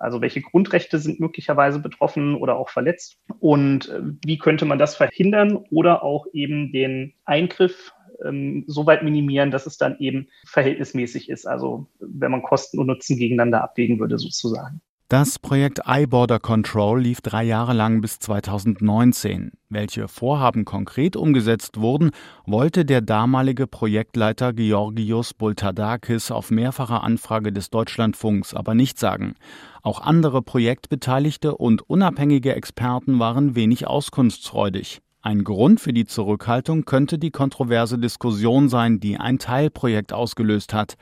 also 0.00 0.22
welche 0.22 0.40
Grundrechte 0.40 0.98
sind 0.98 1.20
möglicherweise 1.20 1.78
betroffen 1.78 2.34
oder 2.34 2.56
auch 2.56 2.70
verletzt? 2.70 3.18
Und 3.38 3.90
äh, 3.90 4.00
wie 4.24 4.38
könnte 4.38 4.64
man 4.64 4.78
das 4.78 4.96
verhindern 4.96 5.56
oder 5.70 6.02
auch 6.02 6.26
eben 6.32 6.72
den 6.72 7.14
Eingriff 7.26 7.92
ähm, 8.24 8.64
so 8.66 8.86
weit 8.86 9.02
minimieren, 9.02 9.50
dass 9.50 9.66
es 9.66 9.76
dann 9.76 9.98
eben 9.98 10.28
verhältnismäßig 10.46 11.28
ist? 11.28 11.46
Also 11.46 11.86
wenn 12.00 12.30
man 12.30 12.42
Kosten 12.42 12.78
und 12.78 12.86
Nutzen 12.86 13.18
gegeneinander 13.18 13.62
abwägen 13.62 14.00
würde 14.00 14.18
sozusagen. 14.18 14.80
Das 15.10 15.40
Projekt 15.40 15.80
iBorder 15.88 16.38
Control 16.38 17.02
lief 17.02 17.20
drei 17.20 17.42
Jahre 17.42 17.72
lang 17.72 18.00
bis 18.00 18.20
2019. 18.20 19.50
Welche 19.68 20.06
Vorhaben 20.06 20.64
konkret 20.64 21.16
umgesetzt 21.16 21.80
wurden, 21.80 22.12
wollte 22.46 22.84
der 22.84 23.00
damalige 23.00 23.66
Projektleiter 23.66 24.52
Georgios 24.52 25.34
Bultadakis 25.34 26.30
auf 26.30 26.52
mehrfache 26.52 27.00
Anfrage 27.00 27.52
des 27.52 27.70
Deutschlandfunks 27.70 28.54
aber 28.54 28.74
nicht 28.74 29.00
sagen. 29.00 29.34
Auch 29.82 30.00
andere 30.00 30.42
Projektbeteiligte 30.42 31.56
und 31.56 31.82
unabhängige 31.90 32.54
Experten 32.54 33.18
waren 33.18 33.56
wenig 33.56 33.88
auskunftsfreudig. 33.88 35.00
Ein 35.22 35.42
Grund 35.42 35.80
für 35.80 35.92
die 35.92 36.06
Zurückhaltung 36.06 36.84
könnte 36.84 37.18
die 37.18 37.32
kontroverse 37.32 37.98
Diskussion 37.98 38.68
sein, 38.68 39.00
die 39.00 39.18
ein 39.18 39.40
Teilprojekt 39.40 40.12
ausgelöst 40.12 40.72
hat. 40.72 40.94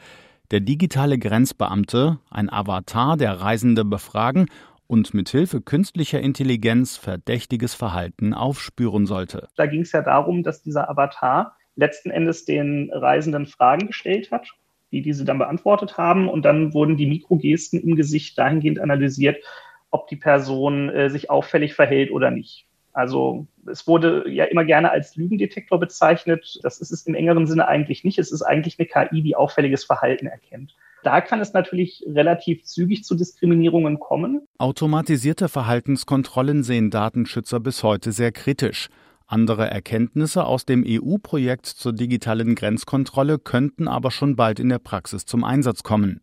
Der 0.50 0.60
digitale 0.60 1.18
Grenzbeamte, 1.18 2.20
ein 2.30 2.50
Avatar, 2.50 3.18
der 3.18 3.32
Reisende 3.32 3.84
befragen 3.84 4.46
und 4.86 5.12
mithilfe 5.12 5.60
künstlicher 5.60 6.20
Intelligenz 6.20 6.96
verdächtiges 6.96 7.74
Verhalten 7.74 8.32
aufspüren 8.32 9.04
sollte. 9.04 9.48
Da 9.56 9.66
ging 9.66 9.82
es 9.82 9.92
ja 9.92 10.00
darum, 10.00 10.42
dass 10.42 10.62
dieser 10.62 10.88
Avatar 10.88 11.54
letzten 11.76 12.10
Endes 12.10 12.46
den 12.46 12.90
Reisenden 12.90 13.44
Fragen 13.44 13.88
gestellt 13.88 14.30
hat, 14.30 14.48
die 14.90 15.02
diese 15.02 15.26
dann 15.26 15.36
beantwortet 15.36 15.98
haben 15.98 16.30
und 16.30 16.46
dann 16.46 16.72
wurden 16.72 16.96
die 16.96 17.06
Mikrogesten 17.06 17.82
im 17.82 17.94
Gesicht 17.94 18.38
dahingehend 18.38 18.80
analysiert, 18.80 19.44
ob 19.90 20.08
die 20.08 20.16
Person 20.16 20.88
äh, 20.88 21.10
sich 21.10 21.28
auffällig 21.28 21.74
verhält 21.74 22.10
oder 22.10 22.30
nicht. 22.30 22.67
Also 22.98 23.46
es 23.70 23.86
wurde 23.86 24.28
ja 24.28 24.42
immer 24.46 24.64
gerne 24.64 24.90
als 24.90 25.14
Lügendetektor 25.14 25.78
bezeichnet. 25.78 26.58
Das 26.64 26.80
ist 26.80 26.90
es 26.90 27.06
im 27.06 27.14
engeren 27.14 27.46
Sinne 27.46 27.68
eigentlich 27.68 28.02
nicht. 28.02 28.18
Es 28.18 28.32
ist 28.32 28.42
eigentlich 28.42 28.76
eine 28.76 28.88
KI, 28.88 29.22
die 29.22 29.36
auffälliges 29.36 29.84
Verhalten 29.84 30.26
erkennt. 30.26 30.74
Da 31.04 31.20
kann 31.20 31.40
es 31.40 31.52
natürlich 31.52 32.04
relativ 32.08 32.64
zügig 32.64 33.04
zu 33.04 33.14
Diskriminierungen 33.14 34.00
kommen. 34.00 34.40
Automatisierte 34.58 35.48
Verhaltenskontrollen 35.48 36.64
sehen 36.64 36.90
Datenschützer 36.90 37.60
bis 37.60 37.84
heute 37.84 38.10
sehr 38.10 38.32
kritisch. 38.32 38.88
Andere 39.28 39.70
Erkenntnisse 39.70 40.44
aus 40.44 40.66
dem 40.66 40.84
EU-Projekt 40.84 41.66
zur 41.66 41.92
digitalen 41.92 42.56
Grenzkontrolle 42.56 43.38
könnten 43.38 43.86
aber 43.86 44.10
schon 44.10 44.34
bald 44.34 44.58
in 44.58 44.70
der 44.70 44.80
Praxis 44.80 45.24
zum 45.24 45.44
Einsatz 45.44 45.84
kommen. 45.84 46.20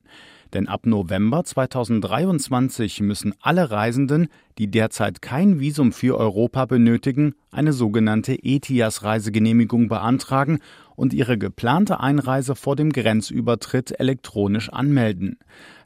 Denn 0.53 0.67
ab 0.67 0.85
November 0.85 1.43
2023 1.43 3.01
müssen 3.01 3.33
alle 3.41 3.71
Reisenden, 3.71 4.27
die 4.57 4.67
derzeit 4.67 5.21
kein 5.21 5.59
Visum 5.59 5.91
für 5.91 6.17
Europa 6.17 6.65
benötigen, 6.65 7.33
eine 7.51 7.73
sogenannte 7.73 8.43
ETIAS-Reisegenehmigung 8.43 9.87
beantragen 9.87 10.59
und 10.95 11.13
ihre 11.13 11.37
geplante 11.37 11.99
Einreise 11.99 12.55
vor 12.55 12.75
dem 12.75 12.91
Grenzübertritt 12.91 13.99
elektronisch 13.99 14.69
anmelden. 14.69 15.37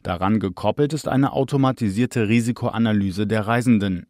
Daran 0.03 0.39
gekoppelt 0.39 0.93
ist 0.93 1.07
eine 1.07 1.33
automatisierte 1.33 2.27
Risikoanalyse 2.27 3.25
der 3.25 3.47
Reisenden. 3.47 4.05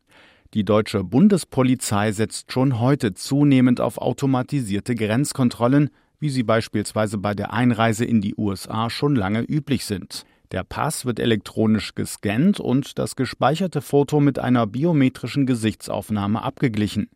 Die 0.55 0.65
deutsche 0.65 1.03
Bundespolizei 1.03 2.11
setzt 2.11 2.51
schon 2.51 2.79
heute 2.79 3.13
zunehmend 3.13 3.79
auf 3.81 3.99
automatisierte 3.99 4.95
Grenzkontrollen, 4.95 5.91
wie 6.19 6.29
sie 6.29 6.43
beispielsweise 6.43 7.17
bei 7.17 7.33
der 7.33 7.53
Einreise 7.53 8.03
in 8.03 8.19
die 8.19 8.35
USA 8.35 8.89
schon 8.89 9.15
lange 9.15 9.41
üblich 9.41 9.85
sind. 9.85 10.25
Der 10.51 10.63
Pass 10.63 11.05
wird 11.05 11.19
elektronisch 11.19 11.93
gescannt 11.93 12.59
und 12.59 12.97
das 12.97 13.15
gespeicherte 13.15 13.81
Foto 13.81 14.19
mit 14.19 14.39
einer 14.39 14.65
biometrischen 14.65 15.45
Gesichtsaufnahme 15.45 16.41
abgeglichen. 16.41 17.09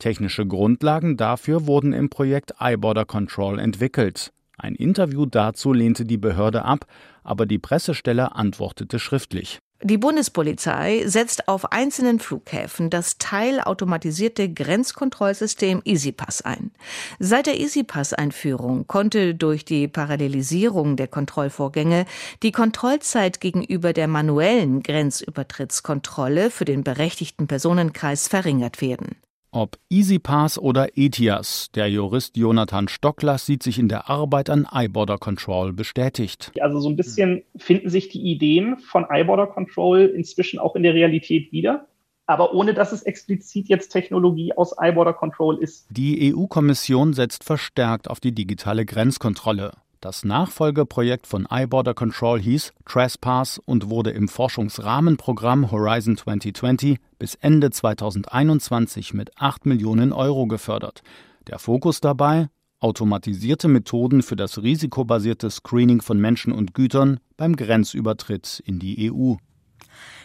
Technische 0.00 0.44
Grundlagen 0.44 1.16
dafür 1.16 1.68
wurden 1.68 1.92
im 1.92 2.10
Projekt 2.10 2.54
iBorder 2.58 3.04
Control 3.04 3.60
entwickelt. 3.60 4.32
Ein 4.58 4.74
Interview 4.74 5.24
dazu 5.24 5.72
lehnte 5.72 6.04
die 6.04 6.18
Behörde 6.18 6.64
ab, 6.64 6.86
aber 7.22 7.46
die 7.46 7.60
Pressestelle 7.60 8.34
antwortete 8.34 8.98
schriftlich. 8.98 9.60
Die 9.82 9.96
Bundespolizei 9.96 11.04
setzt 11.06 11.48
auf 11.48 11.72
einzelnen 11.72 12.20
Flughäfen 12.20 12.90
das 12.90 13.16
teilautomatisierte 13.16 14.52
Grenzkontrollsystem 14.52 15.80
EasyPass 15.86 16.42
ein. 16.42 16.70
Seit 17.18 17.46
der 17.46 17.58
EasyPass-Einführung 17.58 18.86
konnte 18.86 19.34
durch 19.34 19.64
die 19.64 19.88
Parallelisierung 19.88 20.96
der 20.96 21.08
Kontrollvorgänge 21.08 22.04
die 22.42 22.52
Kontrollzeit 22.52 23.40
gegenüber 23.40 23.94
der 23.94 24.06
manuellen 24.06 24.82
Grenzübertrittskontrolle 24.82 26.50
für 26.50 26.66
den 26.66 26.84
berechtigten 26.84 27.46
Personenkreis 27.46 28.28
verringert 28.28 28.82
werden. 28.82 29.16
Ob 29.52 29.78
EasyPass 29.90 30.58
oder 30.58 30.96
ETIAS, 30.96 31.70
der 31.74 31.90
Jurist 31.90 32.36
Jonathan 32.36 32.86
Stocklass 32.86 33.46
sieht 33.46 33.64
sich 33.64 33.80
in 33.80 33.88
der 33.88 34.08
Arbeit 34.08 34.48
an 34.48 34.66
iBorder 34.72 35.18
Control 35.18 35.72
bestätigt. 35.72 36.52
Also 36.60 36.78
so 36.78 36.88
ein 36.88 36.96
bisschen 36.96 37.42
finden 37.56 37.90
sich 37.90 38.08
die 38.10 38.22
Ideen 38.22 38.78
von 38.78 39.06
iBorder 39.10 39.48
Control 39.48 40.02
inzwischen 40.02 40.60
auch 40.60 40.76
in 40.76 40.84
der 40.84 40.94
Realität 40.94 41.50
wieder 41.52 41.86
aber 42.30 42.54
ohne 42.54 42.74
dass 42.74 42.92
es 42.92 43.02
explizit 43.02 43.68
jetzt 43.68 43.88
Technologie 43.88 44.52
aus 44.52 44.72
iBorder 44.80 45.14
Control 45.14 45.58
ist. 45.58 45.88
Die 45.90 46.32
EU-Kommission 46.32 47.12
setzt 47.12 47.42
verstärkt 47.42 48.08
auf 48.08 48.20
die 48.20 48.30
digitale 48.30 48.86
Grenzkontrolle. 48.86 49.72
Das 50.00 50.24
Nachfolgeprojekt 50.24 51.26
von 51.26 51.46
iBorder 51.50 51.92
Control 51.92 52.40
hieß 52.40 52.72
Trespass 52.86 53.60
und 53.62 53.90
wurde 53.90 54.12
im 54.12 54.28
Forschungsrahmenprogramm 54.28 55.70
Horizon 55.70 56.16
2020 56.16 56.98
bis 57.18 57.34
Ende 57.34 57.70
2021 57.70 59.12
mit 59.12 59.36
8 59.36 59.66
Millionen 59.66 60.14
Euro 60.14 60.46
gefördert. 60.46 61.02
Der 61.48 61.58
Fokus 61.58 62.00
dabei 62.00 62.48
automatisierte 62.78 63.68
Methoden 63.68 64.22
für 64.22 64.36
das 64.36 64.62
risikobasierte 64.62 65.50
Screening 65.50 66.00
von 66.00 66.18
Menschen 66.18 66.54
und 66.54 66.72
Gütern 66.72 67.20
beim 67.36 67.54
Grenzübertritt 67.54 68.62
in 68.64 68.78
die 68.78 69.12
EU. 69.12 69.34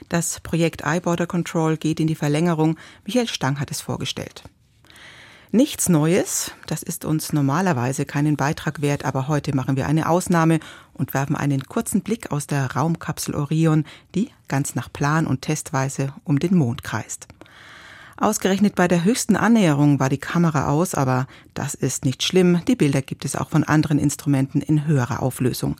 Das 0.07 0.39
Projekt 0.39 0.83
iBorder 0.85 1.27
Control 1.27 1.75
geht 1.75 1.99
in 1.99 2.07
die 2.07 2.15
Verlängerung. 2.15 2.77
Michael 3.05 3.27
Stang 3.27 3.59
hat 3.59 3.71
es 3.71 3.81
vorgestellt. 3.81 4.43
Nichts 5.55 5.87
Neues, 5.87 6.51
das 6.67 6.83
ist 6.83 7.05
uns 7.05 7.31
normalerweise 7.31 8.05
keinen 8.05 8.35
Beitrag 8.35 8.81
wert, 8.81 9.05
aber 9.05 9.29
heute 9.29 9.55
machen 9.55 9.77
wir 9.77 9.87
eine 9.87 10.09
Ausnahme 10.09 10.59
und 10.91 11.13
werfen 11.13 11.37
einen 11.37 11.63
kurzen 11.63 12.01
Blick 12.01 12.29
aus 12.29 12.45
der 12.45 12.73
Raumkapsel 12.73 13.33
Orion, 13.33 13.85
die 14.15 14.31
ganz 14.49 14.75
nach 14.75 14.91
Plan 14.91 15.25
und 15.25 15.43
Testweise 15.43 16.13
um 16.25 16.39
den 16.39 16.57
Mond 16.57 16.83
kreist. 16.83 17.29
Ausgerechnet 18.17 18.75
bei 18.75 18.89
der 18.89 19.05
höchsten 19.05 19.37
Annäherung 19.37 19.97
war 19.97 20.09
die 20.09 20.17
Kamera 20.17 20.67
aus, 20.67 20.93
aber 20.93 21.25
das 21.53 21.73
ist 21.73 22.03
nicht 22.03 22.21
schlimm, 22.21 22.59
die 22.67 22.75
Bilder 22.75 23.01
gibt 23.01 23.23
es 23.23 23.37
auch 23.37 23.49
von 23.49 23.63
anderen 23.63 23.97
Instrumenten 23.97 24.59
in 24.59 24.85
höherer 24.85 25.23
Auflösung. 25.23 25.77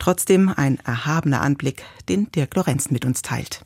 Trotzdem 0.00 0.48
ein 0.48 0.80
erhabener 0.84 1.42
Anblick, 1.42 1.84
den 2.08 2.32
Dirk 2.32 2.56
Lorenz 2.56 2.90
mit 2.90 3.04
uns 3.04 3.22
teilt. 3.22 3.64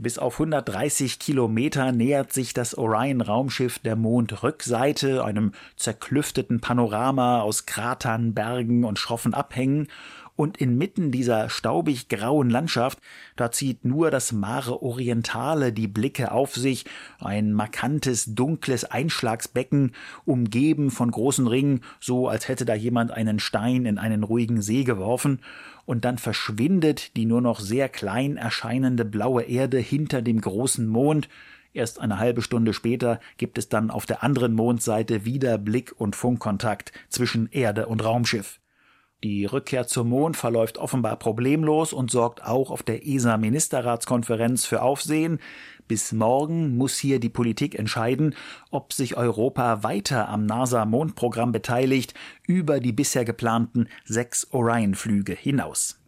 Bis 0.00 0.16
auf 0.16 0.34
130 0.34 1.18
Kilometer 1.18 1.90
nähert 1.90 2.32
sich 2.32 2.54
das 2.54 2.78
Orion-Raumschiff 2.78 3.80
der 3.80 3.96
Mondrückseite, 3.96 5.24
einem 5.24 5.50
zerklüfteten 5.74 6.60
Panorama 6.60 7.40
aus 7.40 7.66
Kratern, 7.66 8.32
Bergen 8.32 8.84
und 8.84 9.00
schroffen 9.00 9.34
Abhängen 9.34 9.88
und 10.38 10.56
inmitten 10.58 11.10
dieser 11.10 11.50
staubig 11.50 12.08
grauen 12.08 12.48
Landschaft, 12.48 13.00
da 13.34 13.50
zieht 13.50 13.84
nur 13.84 14.12
das 14.12 14.30
Mare 14.30 14.84
Orientale 14.84 15.72
die 15.72 15.88
Blicke 15.88 16.30
auf 16.30 16.54
sich, 16.54 16.84
ein 17.18 17.52
markantes, 17.52 18.36
dunkles 18.36 18.84
Einschlagsbecken, 18.84 19.96
umgeben 20.24 20.92
von 20.92 21.10
großen 21.10 21.48
Ringen, 21.48 21.80
so 21.98 22.28
als 22.28 22.46
hätte 22.46 22.64
da 22.64 22.74
jemand 22.74 23.10
einen 23.10 23.40
Stein 23.40 23.84
in 23.84 23.98
einen 23.98 24.22
ruhigen 24.22 24.62
See 24.62 24.84
geworfen, 24.84 25.40
und 25.86 26.04
dann 26.04 26.18
verschwindet 26.18 27.16
die 27.16 27.26
nur 27.26 27.40
noch 27.40 27.58
sehr 27.58 27.88
klein 27.88 28.36
erscheinende 28.36 29.04
blaue 29.04 29.42
Erde 29.42 29.78
hinter 29.78 30.22
dem 30.22 30.40
großen 30.40 30.86
Mond, 30.86 31.28
Erst 31.74 32.00
eine 32.00 32.18
halbe 32.18 32.42
Stunde 32.42 32.72
später 32.72 33.20
gibt 33.36 33.58
es 33.58 33.68
dann 33.68 33.90
auf 33.90 34.06
der 34.06 34.22
anderen 34.22 34.54
Mondseite 34.54 35.24
wieder 35.24 35.58
Blick- 35.58 35.94
und 35.96 36.16
Funkkontakt 36.16 36.92
zwischen 37.08 37.48
Erde 37.52 37.86
und 37.86 38.02
Raumschiff. 38.02 38.58
Die 39.24 39.46
Rückkehr 39.46 39.88
zum 39.88 40.10
Mond 40.10 40.36
verläuft 40.36 40.78
offenbar 40.78 41.16
problemlos 41.16 41.92
und 41.92 42.08
sorgt 42.08 42.44
auch 42.44 42.70
auf 42.70 42.84
der 42.84 43.04
ESA-Ministerratskonferenz 43.04 44.64
für 44.64 44.80
Aufsehen. 44.80 45.40
Bis 45.88 46.12
morgen 46.12 46.76
muss 46.76 46.98
hier 46.98 47.18
die 47.18 47.28
Politik 47.28 47.76
entscheiden, 47.76 48.36
ob 48.70 48.92
sich 48.92 49.16
Europa 49.16 49.82
weiter 49.82 50.28
am 50.28 50.46
NASA-Mondprogramm 50.46 51.50
beteiligt, 51.50 52.14
über 52.46 52.78
die 52.78 52.92
bisher 52.92 53.24
geplanten 53.24 53.88
sechs 54.04 54.46
Orion-Flüge 54.52 55.34
hinaus. 55.34 55.98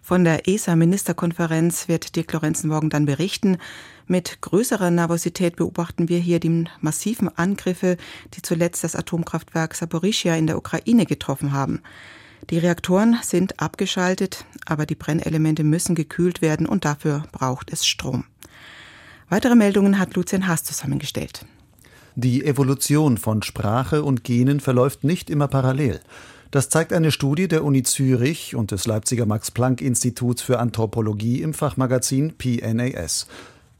Von 0.00 0.24
der 0.24 0.48
ESA-Ministerkonferenz 0.48 1.88
wird 1.88 2.16
Dirk 2.16 2.32
Lorenzen 2.32 2.70
morgen 2.70 2.88
dann 2.88 3.04
berichten. 3.04 3.58
Mit 4.06 4.40
größerer 4.40 4.90
Nervosität 4.90 5.56
beobachten 5.56 6.08
wir 6.08 6.20
hier 6.20 6.40
die 6.40 6.64
massiven 6.80 7.28
Angriffe, 7.36 7.98
die 8.32 8.40
zuletzt 8.40 8.82
das 8.82 8.96
Atomkraftwerk 8.96 9.74
Saporischia 9.74 10.36
in 10.36 10.46
der 10.46 10.56
Ukraine 10.56 11.04
getroffen 11.04 11.52
haben. 11.52 11.82
Die 12.50 12.58
Reaktoren 12.58 13.18
sind 13.22 13.60
abgeschaltet, 13.60 14.44
aber 14.66 14.86
die 14.86 14.94
Brennelemente 14.94 15.64
müssen 15.64 15.96
gekühlt 15.96 16.42
werden 16.42 16.66
und 16.66 16.84
dafür 16.84 17.24
braucht 17.32 17.72
es 17.72 17.86
Strom. 17.86 18.24
Weitere 19.28 19.56
Meldungen 19.56 19.98
hat 19.98 20.14
Lucian 20.14 20.46
Haas 20.46 20.62
zusammengestellt. 20.62 21.44
Die 22.14 22.44
Evolution 22.44 23.18
von 23.18 23.42
Sprache 23.42 24.04
und 24.04 24.22
Genen 24.22 24.60
verläuft 24.60 25.02
nicht 25.02 25.28
immer 25.28 25.48
parallel. 25.48 26.00
Das 26.52 26.68
zeigt 26.68 26.92
eine 26.92 27.10
Studie 27.10 27.48
der 27.48 27.64
Uni 27.64 27.82
Zürich 27.82 28.54
und 28.54 28.70
des 28.70 28.86
Leipziger 28.86 29.26
Max-Planck-Instituts 29.26 30.40
für 30.40 30.60
Anthropologie 30.60 31.42
im 31.42 31.52
Fachmagazin 31.52 32.34
PNAS. 32.38 33.26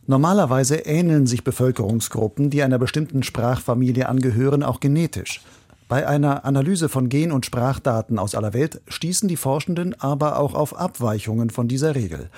Normalerweise 0.08 0.76
ähneln 0.76 1.26
sich 1.26 1.44
Bevölkerungsgruppen, 1.44 2.50
die 2.50 2.62
einer 2.62 2.78
bestimmten 2.78 3.22
Sprachfamilie 3.22 4.08
angehören, 4.08 4.62
auch 4.62 4.80
genetisch. 4.80 5.40
Bei 5.88 6.08
einer 6.08 6.44
Analyse 6.44 6.88
von 6.88 7.08
Gen- 7.08 7.30
und 7.30 7.46
Sprachdaten 7.46 8.18
aus 8.18 8.34
aller 8.34 8.52
Welt 8.52 8.80
stießen 8.88 9.28
die 9.28 9.36
Forschenden 9.36 9.94
aber 10.00 10.40
auch 10.40 10.54
auf 10.54 10.76
Abweichungen 10.76 11.50
von 11.50 11.68
dieser 11.68 11.94
Regel. 11.94 12.28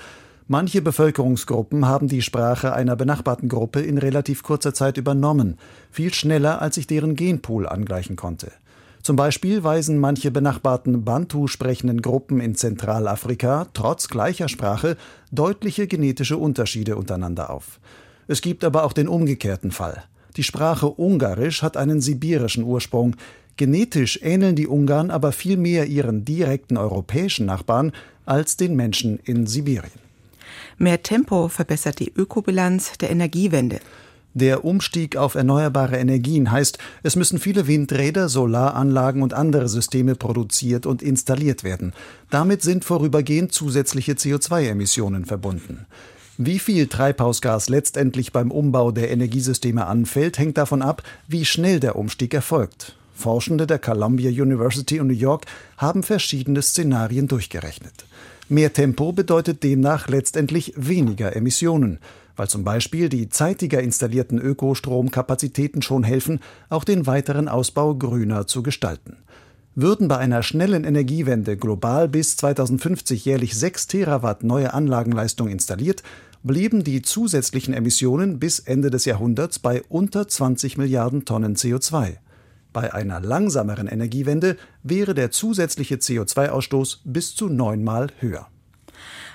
Manche 0.47 0.83
Bevölkerungsgruppen 0.83 1.87
haben 1.87 2.07
die 2.07 2.21
Sprache 2.21 2.73
einer 2.73 2.95
benachbarten 2.95 3.49
Gruppe 3.49 3.81
in 3.81 3.97
relativ 3.97 4.43
kurzer 4.43 4.75
Zeit 4.75 4.97
übernommen, 4.97 5.57
viel 5.89 6.13
schneller 6.13 6.61
als 6.61 6.75
sich 6.75 6.85
deren 6.85 7.15
Genpool 7.15 7.67
angleichen 7.67 8.15
konnte. 8.15 8.51
Zum 9.01 9.15
Beispiel 9.15 9.63
weisen 9.63 9.97
manche 9.97 10.29
benachbarten 10.29 11.03
Bantu 11.03 11.47
sprechenden 11.47 12.03
Gruppen 12.03 12.41
in 12.41 12.53
Zentralafrika 12.53 13.67
trotz 13.73 14.09
gleicher 14.09 14.49
Sprache 14.49 14.95
deutliche 15.31 15.87
genetische 15.87 16.37
Unterschiede 16.37 16.97
untereinander 16.97 17.49
auf. 17.49 17.79
Es 18.27 18.41
gibt 18.41 18.63
aber 18.63 18.83
auch 18.83 18.93
den 18.93 19.07
umgekehrten 19.07 19.71
Fall. 19.71 20.03
Die 20.35 20.43
Sprache 20.43 20.87
Ungarisch 20.87 21.63
hat 21.63 21.75
einen 21.75 22.01
sibirischen 22.01 22.63
Ursprung. 22.63 23.15
Genetisch 23.59 24.21
ähneln 24.23 24.55
die 24.55 24.67
Ungarn 24.67 25.11
aber 25.11 25.33
viel 25.33 25.57
mehr 25.57 25.85
ihren 25.85 26.23
direkten 26.23 26.77
europäischen 26.77 27.45
Nachbarn 27.45 27.91
als 28.25 28.55
den 28.55 28.73
Menschen 28.73 29.19
in 29.25 29.47
Sibirien. 29.47 29.91
Mehr 30.77 31.03
Tempo 31.03 31.49
verbessert 31.49 31.99
die 31.99 32.09
Ökobilanz 32.15 32.97
der 32.99 33.09
Energiewende. 33.09 33.81
Der 34.33 34.63
Umstieg 34.63 35.17
auf 35.17 35.35
erneuerbare 35.35 35.97
Energien 35.97 36.53
heißt, 36.53 36.77
es 37.03 37.17
müssen 37.17 37.37
viele 37.37 37.67
Windräder, 37.67 38.29
Solaranlagen 38.29 39.21
und 39.21 39.33
andere 39.33 39.67
Systeme 39.67 40.15
produziert 40.15 40.85
und 40.85 41.01
installiert 41.01 41.65
werden. 41.65 41.91
Damit 42.29 42.61
sind 42.61 42.85
vorübergehend 42.85 43.51
zusätzliche 43.51 44.13
CO2-Emissionen 44.13 45.25
verbunden. 45.25 45.85
Wie 46.37 46.59
viel 46.59 46.87
Treibhausgas 46.87 47.67
letztendlich 47.67 48.31
beim 48.31 48.51
Umbau 48.51 48.91
der 48.91 49.11
Energiesysteme 49.11 49.85
anfällt, 49.85 50.37
hängt 50.37 50.57
davon 50.57 50.81
ab, 50.81 51.03
wie 51.27 51.43
schnell 51.43 51.81
der 51.81 51.97
Umstieg 51.97 52.33
erfolgt. 52.33 52.95
Forschende 53.19 53.67
der 53.67 53.77
Columbia 53.77 54.31
University 54.31 54.97
in 54.97 55.05
New 55.05 55.13
York 55.13 55.45
haben 55.77 56.01
verschiedene 56.01 56.63
Szenarien 56.63 57.27
durchgerechnet. 57.27 58.05
Mehr 58.47 58.73
Tempo 58.73 59.11
bedeutet 59.11 59.61
demnach 59.61 60.07
letztendlich 60.07 60.73
weniger 60.75 61.35
Emissionen 61.35 61.99
weil 62.39 62.47
zum 62.47 62.63
Beispiel 62.63 63.09
die 63.09 63.27
zeitiger 63.27 63.81
installierten 63.83 64.39
Ökostromkapazitäten 64.39 65.81
schon 65.81 66.03
helfen, 66.03 66.39
auch 66.69 66.85
den 66.85 67.05
weiteren 67.05 67.49
Ausbau 67.49 67.95
grüner 67.95 68.47
zu 68.47 68.63
gestalten. 68.63 69.17
Würden 69.75 70.07
bei 70.07 70.17
einer 70.17 70.41
schnellen 70.41 70.85
Energiewende 70.85 71.57
global 71.57 72.07
bis 72.07 72.37
2050 72.37 73.25
jährlich 73.25 73.55
6 73.57 73.87
Terawatt 73.87 74.45
neue 74.45 74.73
Anlagenleistung 74.73 75.49
installiert, 75.49 76.01
blieben 76.41 76.85
die 76.85 77.01
zusätzlichen 77.01 77.73
Emissionen 77.73 78.39
bis 78.39 78.59
Ende 78.59 78.89
des 78.89 79.03
Jahrhunderts 79.03 79.59
bei 79.59 79.83
unter 79.89 80.25
20 80.25 80.77
Milliarden 80.77 81.25
Tonnen 81.25 81.57
CO2. 81.57 82.19
Bei 82.71 82.93
einer 82.93 83.19
langsameren 83.19 83.87
Energiewende 83.87 84.57
wäre 84.83 85.13
der 85.13 85.31
zusätzliche 85.31 85.95
CO2-Ausstoß 85.95 86.99
bis 87.03 87.35
zu 87.35 87.49
neunmal 87.49 88.07
höher. 88.19 88.47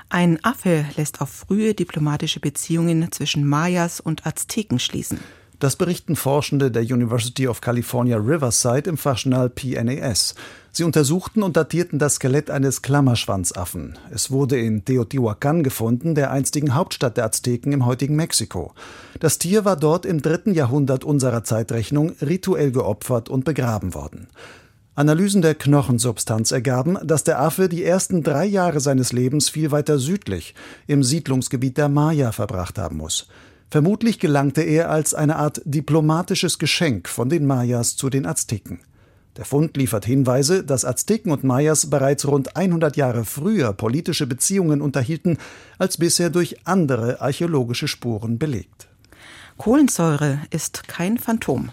Ein 0.08 0.38
Affe 0.44 0.84
lässt 0.96 1.20
auf 1.20 1.30
frühe 1.30 1.74
diplomatische 1.74 2.38
Beziehungen 2.38 3.10
zwischen 3.10 3.46
Mayas 3.46 4.00
und 4.00 4.26
Azteken 4.26 4.78
schließen. 4.78 5.18
Das 5.58 5.76
berichten 5.76 6.14
Forschende 6.14 6.70
der 6.70 6.82
University 6.82 7.48
of 7.48 7.60
California 7.60 8.16
Riverside 8.16 8.88
im 8.88 8.98
Fachjournal 8.98 9.50
PNAS. 9.50 10.34
Sie 10.76 10.82
untersuchten 10.82 11.44
und 11.44 11.56
datierten 11.56 12.00
das 12.00 12.16
Skelett 12.16 12.50
eines 12.50 12.82
Klammerschwanzaffen. 12.82 13.96
Es 14.10 14.32
wurde 14.32 14.58
in 14.58 14.84
Teotihuacan 14.84 15.62
gefunden, 15.62 16.16
der 16.16 16.32
einstigen 16.32 16.74
Hauptstadt 16.74 17.16
der 17.16 17.26
Azteken 17.26 17.72
im 17.72 17.86
heutigen 17.86 18.16
Mexiko. 18.16 18.72
Das 19.20 19.38
Tier 19.38 19.64
war 19.64 19.76
dort 19.76 20.04
im 20.04 20.20
dritten 20.20 20.52
Jahrhundert 20.52 21.04
unserer 21.04 21.44
Zeitrechnung 21.44 22.16
rituell 22.20 22.72
geopfert 22.72 23.28
und 23.28 23.44
begraben 23.44 23.94
worden. 23.94 24.26
Analysen 24.96 25.42
der 25.42 25.54
Knochensubstanz 25.54 26.50
ergaben, 26.50 26.98
dass 27.04 27.22
der 27.22 27.40
Affe 27.40 27.68
die 27.68 27.84
ersten 27.84 28.24
drei 28.24 28.44
Jahre 28.44 28.80
seines 28.80 29.12
Lebens 29.12 29.48
viel 29.48 29.70
weiter 29.70 30.00
südlich, 30.00 30.56
im 30.88 31.04
Siedlungsgebiet 31.04 31.78
der 31.78 31.88
Maya, 31.88 32.32
verbracht 32.32 32.78
haben 32.78 32.96
muss. 32.96 33.28
Vermutlich 33.70 34.18
gelangte 34.18 34.62
er 34.62 34.90
als 34.90 35.14
eine 35.14 35.36
Art 35.36 35.62
diplomatisches 35.64 36.58
Geschenk 36.58 37.08
von 37.08 37.28
den 37.28 37.46
Mayas 37.46 37.94
zu 37.94 38.10
den 38.10 38.26
Azteken. 38.26 38.80
Der 39.36 39.44
Fund 39.44 39.76
liefert 39.76 40.04
Hinweise, 40.04 40.62
dass 40.62 40.84
Azteken 40.84 41.32
und 41.32 41.42
Mayas 41.42 41.90
bereits 41.90 42.26
rund 42.26 42.56
100 42.56 42.96
Jahre 42.96 43.24
früher 43.24 43.72
politische 43.72 44.26
Beziehungen 44.26 44.80
unterhielten, 44.80 45.38
als 45.78 45.96
bisher 45.96 46.30
durch 46.30 46.66
andere 46.66 47.20
archäologische 47.20 47.88
Spuren 47.88 48.38
belegt. 48.38 48.86
Kohlensäure 49.56 50.40
ist 50.50 50.86
kein 50.86 51.18
Phantom. 51.18 51.70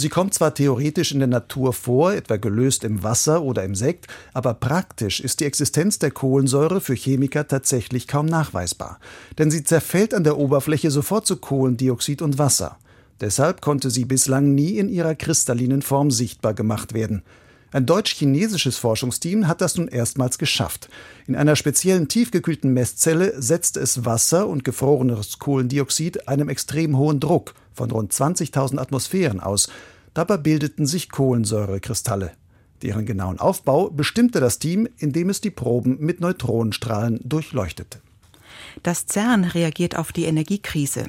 Sie 0.00 0.10
kommt 0.10 0.32
zwar 0.32 0.54
theoretisch 0.54 1.10
in 1.10 1.18
der 1.18 1.26
Natur 1.26 1.72
vor, 1.72 2.12
etwa 2.12 2.36
gelöst 2.36 2.84
im 2.84 3.02
Wasser 3.02 3.42
oder 3.42 3.64
im 3.64 3.74
Sekt, 3.74 4.06
aber 4.32 4.54
praktisch 4.54 5.18
ist 5.18 5.40
die 5.40 5.44
Existenz 5.44 5.98
der 5.98 6.12
Kohlensäure 6.12 6.80
für 6.80 6.94
Chemiker 6.94 7.48
tatsächlich 7.48 8.06
kaum 8.06 8.26
nachweisbar. 8.26 9.00
Denn 9.38 9.50
sie 9.50 9.64
zerfällt 9.64 10.14
an 10.14 10.22
der 10.22 10.38
Oberfläche 10.38 10.92
sofort 10.92 11.26
zu 11.26 11.38
Kohlendioxid 11.38 12.22
und 12.22 12.38
Wasser. 12.38 12.78
Deshalb 13.20 13.60
konnte 13.60 13.90
sie 13.90 14.04
bislang 14.04 14.54
nie 14.54 14.78
in 14.78 14.88
ihrer 14.88 15.14
kristallinen 15.14 15.82
Form 15.82 16.10
sichtbar 16.10 16.54
gemacht 16.54 16.94
werden. 16.94 17.22
Ein 17.70 17.84
deutsch-chinesisches 17.84 18.78
Forschungsteam 18.78 19.46
hat 19.46 19.60
das 19.60 19.76
nun 19.76 19.88
erstmals 19.88 20.38
geschafft. 20.38 20.88
In 21.26 21.36
einer 21.36 21.54
speziellen 21.54 22.08
tiefgekühlten 22.08 22.72
Messzelle 22.72 23.40
setzt 23.42 23.76
es 23.76 24.06
Wasser 24.06 24.48
und 24.48 24.64
gefrorenes 24.64 25.38
Kohlendioxid 25.38 26.28
einem 26.28 26.48
extrem 26.48 26.96
hohen 26.96 27.20
Druck 27.20 27.54
von 27.74 27.90
rund 27.90 28.12
20.000 28.12 28.78
Atmosphären 28.78 29.40
aus. 29.40 29.68
Dabei 30.14 30.38
bildeten 30.38 30.86
sich 30.86 31.10
Kohlensäurekristalle. 31.10 32.32
Deren 32.82 33.04
genauen 33.04 33.38
Aufbau 33.38 33.90
bestimmte 33.90 34.40
das 34.40 34.58
Team, 34.58 34.88
indem 34.96 35.28
es 35.28 35.42
die 35.42 35.50
Proben 35.50 35.98
mit 36.00 36.20
Neutronenstrahlen 36.20 37.20
durchleuchtete. 37.22 37.98
Das 38.82 39.06
CERN 39.06 39.44
reagiert 39.44 39.96
auf 39.96 40.12
die 40.12 40.24
Energiekrise. 40.24 41.04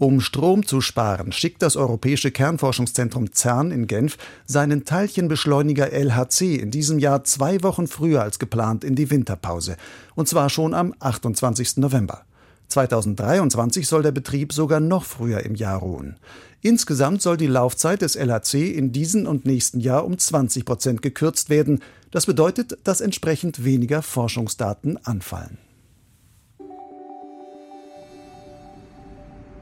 Um 0.00 0.22
Strom 0.22 0.64
zu 0.64 0.80
sparen, 0.80 1.30
schickt 1.30 1.60
das 1.60 1.76
Europäische 1.76 2.30
Kernforschungszentrum 2.30 3.34
CERN 3.34 3.70
in 3.70 3.86
Genf 3.86 4.16
seinen 4.46 4.86
Teilchenbeschleuniger 4.86 5.92
LHC 5.92 6.56
in 6.56 6.70
diesem 6.70 6.98
Jahr 6.98 7.22
zwei 7.24 7.62
Wochen 7.62 7.86
früher 7.86 8.22
als 8.22 8.38
geplant 8.38 8.82
in 8.82 8.94
die 8.94 9.10
Winterpause. 9.10 9.76
Und 10.14 10.26
zwar 10.26 10.48
schon 10.48 10.72
am 10.72 10.94
28. 11.00 11.76
November. 11.76 12.22
2023 12.68 13.86
soll 13.86 14.02
der 14.02 14.12
Betrieb 14.12 14.54
sogar 14.54 14.80
noch 14.80 15.04
früher 15.04 15.44
im 15.44 15.54
Jahr 15.54 15.80
ruhen. 15.80 16.16
Insgesamt 16.62 17.20
soll 17.20 17.36
die 17.36 17.46
Laufzeit 17.46 18.00
des 18.00 18.16
LHC 18.16 18.70
in 18.70 18.92
diesem 18.92 19.26
und 19.26 19.44
nächsten 19.44 19.80
Jahr 19.80 20.06
um 20.06 20.16
20 20.16 20.64
Prozent 20.64 21.02
gekürzt 21.02 21.50
werden. 21.50 21.80
Das 22.10 22.24
bedeutet, 22.24 22.78
dass 22.84 23.02
entsprechend 23.02 23.66
weniger 23.66 24.00
Forschungsdaten 24.00 24.96
anfallen. 25.04 25.58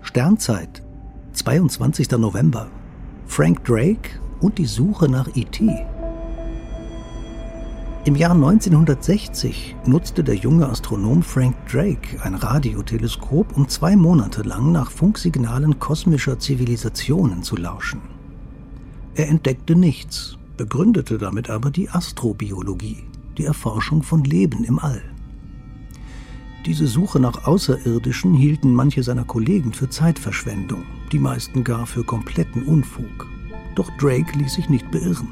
Sternzeit, 0.08 0.82
22. 1.34 2.12
November. 2.12 2.68
Frank 3.26 3.62
Drake 3.64 4.18
und 4.40 4.56
die 4.56 4.64
Suche 4.64 5.06
nach 5.06 5.28
E.T. 5.36 5.84
Im 8.06 8.16
Jahr 8.16 8.32
1960 8.32 9.76
nutzte 9.84 10.24
der 10.24 10.36
junge 10.36 10.66
Astronom 10.66 11.22
Frank 11.22 11.54
Drake 11.70 12.22
ein 12.22 12.34
Radioteleskop, 12.34 13.54
um 13.54 13.68
zwei 13.68 13.96
Monate 13.96 14.40
lang 14.40 14.72
nach 14.72 14.90
Funksignalen 14.90 15.78
kosmischer 15.78 16.38
Zivilisationen 16.38 17.42
zu 17.42 17.56
lauschen. 17.56 18.00
Er 19.14 19.28
entdeckte 19.28 19.76
nichts, 19.76 20.38
begründete 20.56 21.18
damit 21.18 21.50
aber 21.50 21.70
die 21.70 21.90
Astrobiologie, 21.90 23.04
die 23.36 23.44
Erforschung 23.44 24.02
von 24.02 24.24
Leben 24.24 24.64
im 24.64 24.78
All. 24.78 25.02
Diese 26.68 26.86
Suche 26.86 27.18
nach 27.18 27.46
Außerirdischen 27.46 28.34
hielten 28.34 28.74
manche 28.74 29.02
seiner 29.02 29.24
Kollegen 29.24 29.72
für 29.72 29.88
Zeitverschwendung, 29.88 30.82
die 31.10 31.18
meisten 31.18 31.64
gar 31.64 31.86
für 31.86 32.04
kompletten 32.04 32.64
Unfug. 32.64 33.26
Doch 33.74 33.88
Drake 33.96 34.36
ließ 34.36 34.52
sich 34.52 34.68
nicht 34.68 34.90
beirren. 34.90 35.28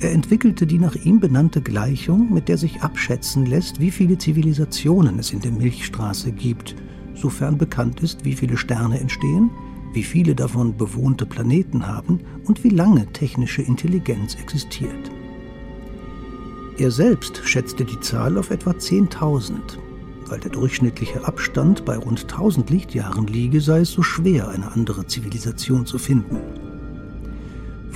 Er 0.00 0.10
entwickelte 0.10 0.66
die 0.66 0.80
nach 0.80 0.96
ihm 0.96 1.20
benannte 1.20 1.62
Gleichung, 1.62 2.34
mit 2.34 2.48
der 2.48 2.58
sich 2.58 2.82
abschätzen 2.82 3.46
lässt, 3.46 3.78
wie 3.78 3.92
viele 3.92 4.18
Zivilisationen 4.18 5.20
es 5.20 5.32
in 5.32 5.42
der 5.42 5.52
Milchstraße 5.52 6.32
gibt, 6.32 6.74
sofern 7.14 7.56
bekannt 7.56 8.00
ist, 8.00 8.24
wie 8.24 8.34
viele 8.34 8.56
Sterne 8.56 8.98
entstehen, 8.98 9.50
wie 9.92 10.02
viele 10.02 10.34
davon 10.34 10.76
bewohnte 10.76 11.24
Planeten 11.24 11.86
haben 11.86 12.18
und 12.46 12.64
wie 12.64 12.70
lange 12.70 13.06
technische 13.12 13.62
Intelligenz 13.62 14.34
existiert. 14.34 15.12
Er 16.78 16.90
selbst 16.90 17.42
schätzte 17.44 17.84
die 17.84 18.00
Zahl 18.00 18.36
auf 18.36 18.50
etwa 18.50 18.72
10.000. 18.72 19.85
Weil 20.28 20.40
der 20.40 20.50
durchschnittliche 20.50 21.24
Abstand 21.24 21.84
bei 21.84 21.96
rund 21.96 22.22
1000 22.22 22.68
Lichtjahren 22.70 23.26
liege, 23.26 23.60
sei 23.60 23.80
es 23.80 23.92
so 23.92 24.02
schwer, 24.02 24.48
eine 24.48 24.72
andere 24.72 25.06
Zivilisation 25.06 25.86
zu 25.86 25.98
finden. 25.98 26.38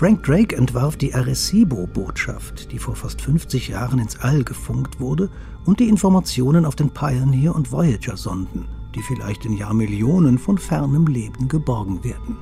Frank 0.00 0.22
Drake 0.22 0.56
entwarf 0.56 0.96
die 0.96 1.14
Arecibo-Botschaft, 1.14 2.72
die 2.72 2.78
vor 2.78 2.96
fast 2.96 3.20
50 3.20 3.68
Jahren 3.68 3.98
ins 3.98 4.18
All 4.20 4.44
gefunkt 4.44 4.98
wurde, 4.98 5.28
und 5.66 5.78
die 5.78 5.88
Informationen 5.88 6.64
auf 6.64 6.74
den 6.74 6.90
Pioneer- 6.90 7.54
und 7.54 7.70
Voyager-Sonden, 7.70 8.66
die 8.94 9.02
vielleicht 9.02 9.44
in 9.44 9.52
Jahrmillionen 9.52 10.38
von 10.38 10.56
fernem 10.56 11.06
Leben 11.06 11.48
geborgen 11.48 12.02
werden. 12.02 12.38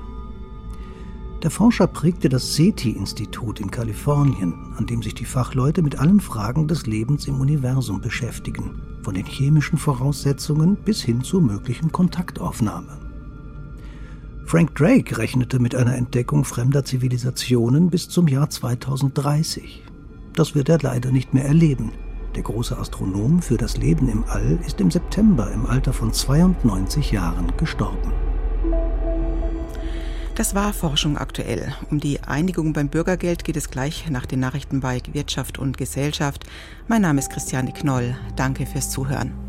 Der 1.43 1.51
Forscher 1.51 1.87
prägte 1.87 2.29
das 2.29 2.55
SETI-Institut 2.57 3.61
in 3.61 3.71
Kalifornien, 3.71 4.75
an 4.77 4.87
dem 4.87 5.03
sich 5.03 5.15
die 5.15 5.25
Fachleute 5.25 5.83
mit 5.83 5.99
allen 5.99 6.21
Fragen 6.21 6.69
des 6.69 6.87
Lebens 6.87 7.27
im 7.27 7.41
Universum 7.41 8.01
beschäftigen, 8.01 8.83
von 9.09 9.15
den 9.15 9.25
chemischen 9.25 9.79
Voraussetzungen 9.79 10.77
bis 10.77 11.01
hin 11.01 11.23
zur 11.23 11.41
möglichen 11.41 11.91
Kontaktaufnahme. 11.91 12.99
Frank 14.45 14.75
Drake 14.75 15.17
rechnete 15.17 15.61
mit 15.61 15.75
einer 15.75 15.95
Entdeckung 15.95 16.45
fremder 16.45 16.85
Zivilisationen 16.85 17.89
bis 17.89 18.11
zum 18.11 18.29
Jahr 18.29 18.51
2030. 18.51 19.83
Das 20.35 20.55
wird 20.55 20.69
er 20.69 20.81
leider 20.83 21.11
nicht 21.11 21.33
mehr 21.33 21.47
erleben. 21.47 21.93
Der 22.35 22.43
große 22.43 22.77
Astronom 22.77 23.41
für 23.41 23.57
das 23.57 23.79
Leben 23.79 24.11
im 24.11 24.25
All 24.25 24.59
ist 24.67 24.79
im 24.79 24.91
September 24.91 25.51
im 25.53 25.65
Alter 25.65 25.95
von 25.95 26.13
92 26.13 27.11
Jahren 27.11 27.51
gestorben. 27.57 28.13
Das 30.39 30.55
war 30.55 30.73
Forschung 30.73 31.19
aktuell. 31.19 31.75
Um 31.91 31.99
die 31.99 32.23
Einigung 32.23 32.73
beim 32.73 32.89
Bürgergeld 32.89 33.43
geht 33.43 33.57
es 33.57 33.71
gleich 33.71 34.09
nach 34.09 34.25
den 34.25 34.39
Nachrichten 34.39 34.79
bei 34.79 35.03
Wirtschaft 35.13 35.59
und 35.59 35.77
Gesellschaft. 35.77 36.45
Mein 36.87 37.03
Name 37.03 37.19
ist 37.19 37.33
Christiane 37.33 37.73
Knoll. 37.73 38.17
Danke 38.37 38.65
fürs 38.65 38.89
Zuhören. 38.89 39.48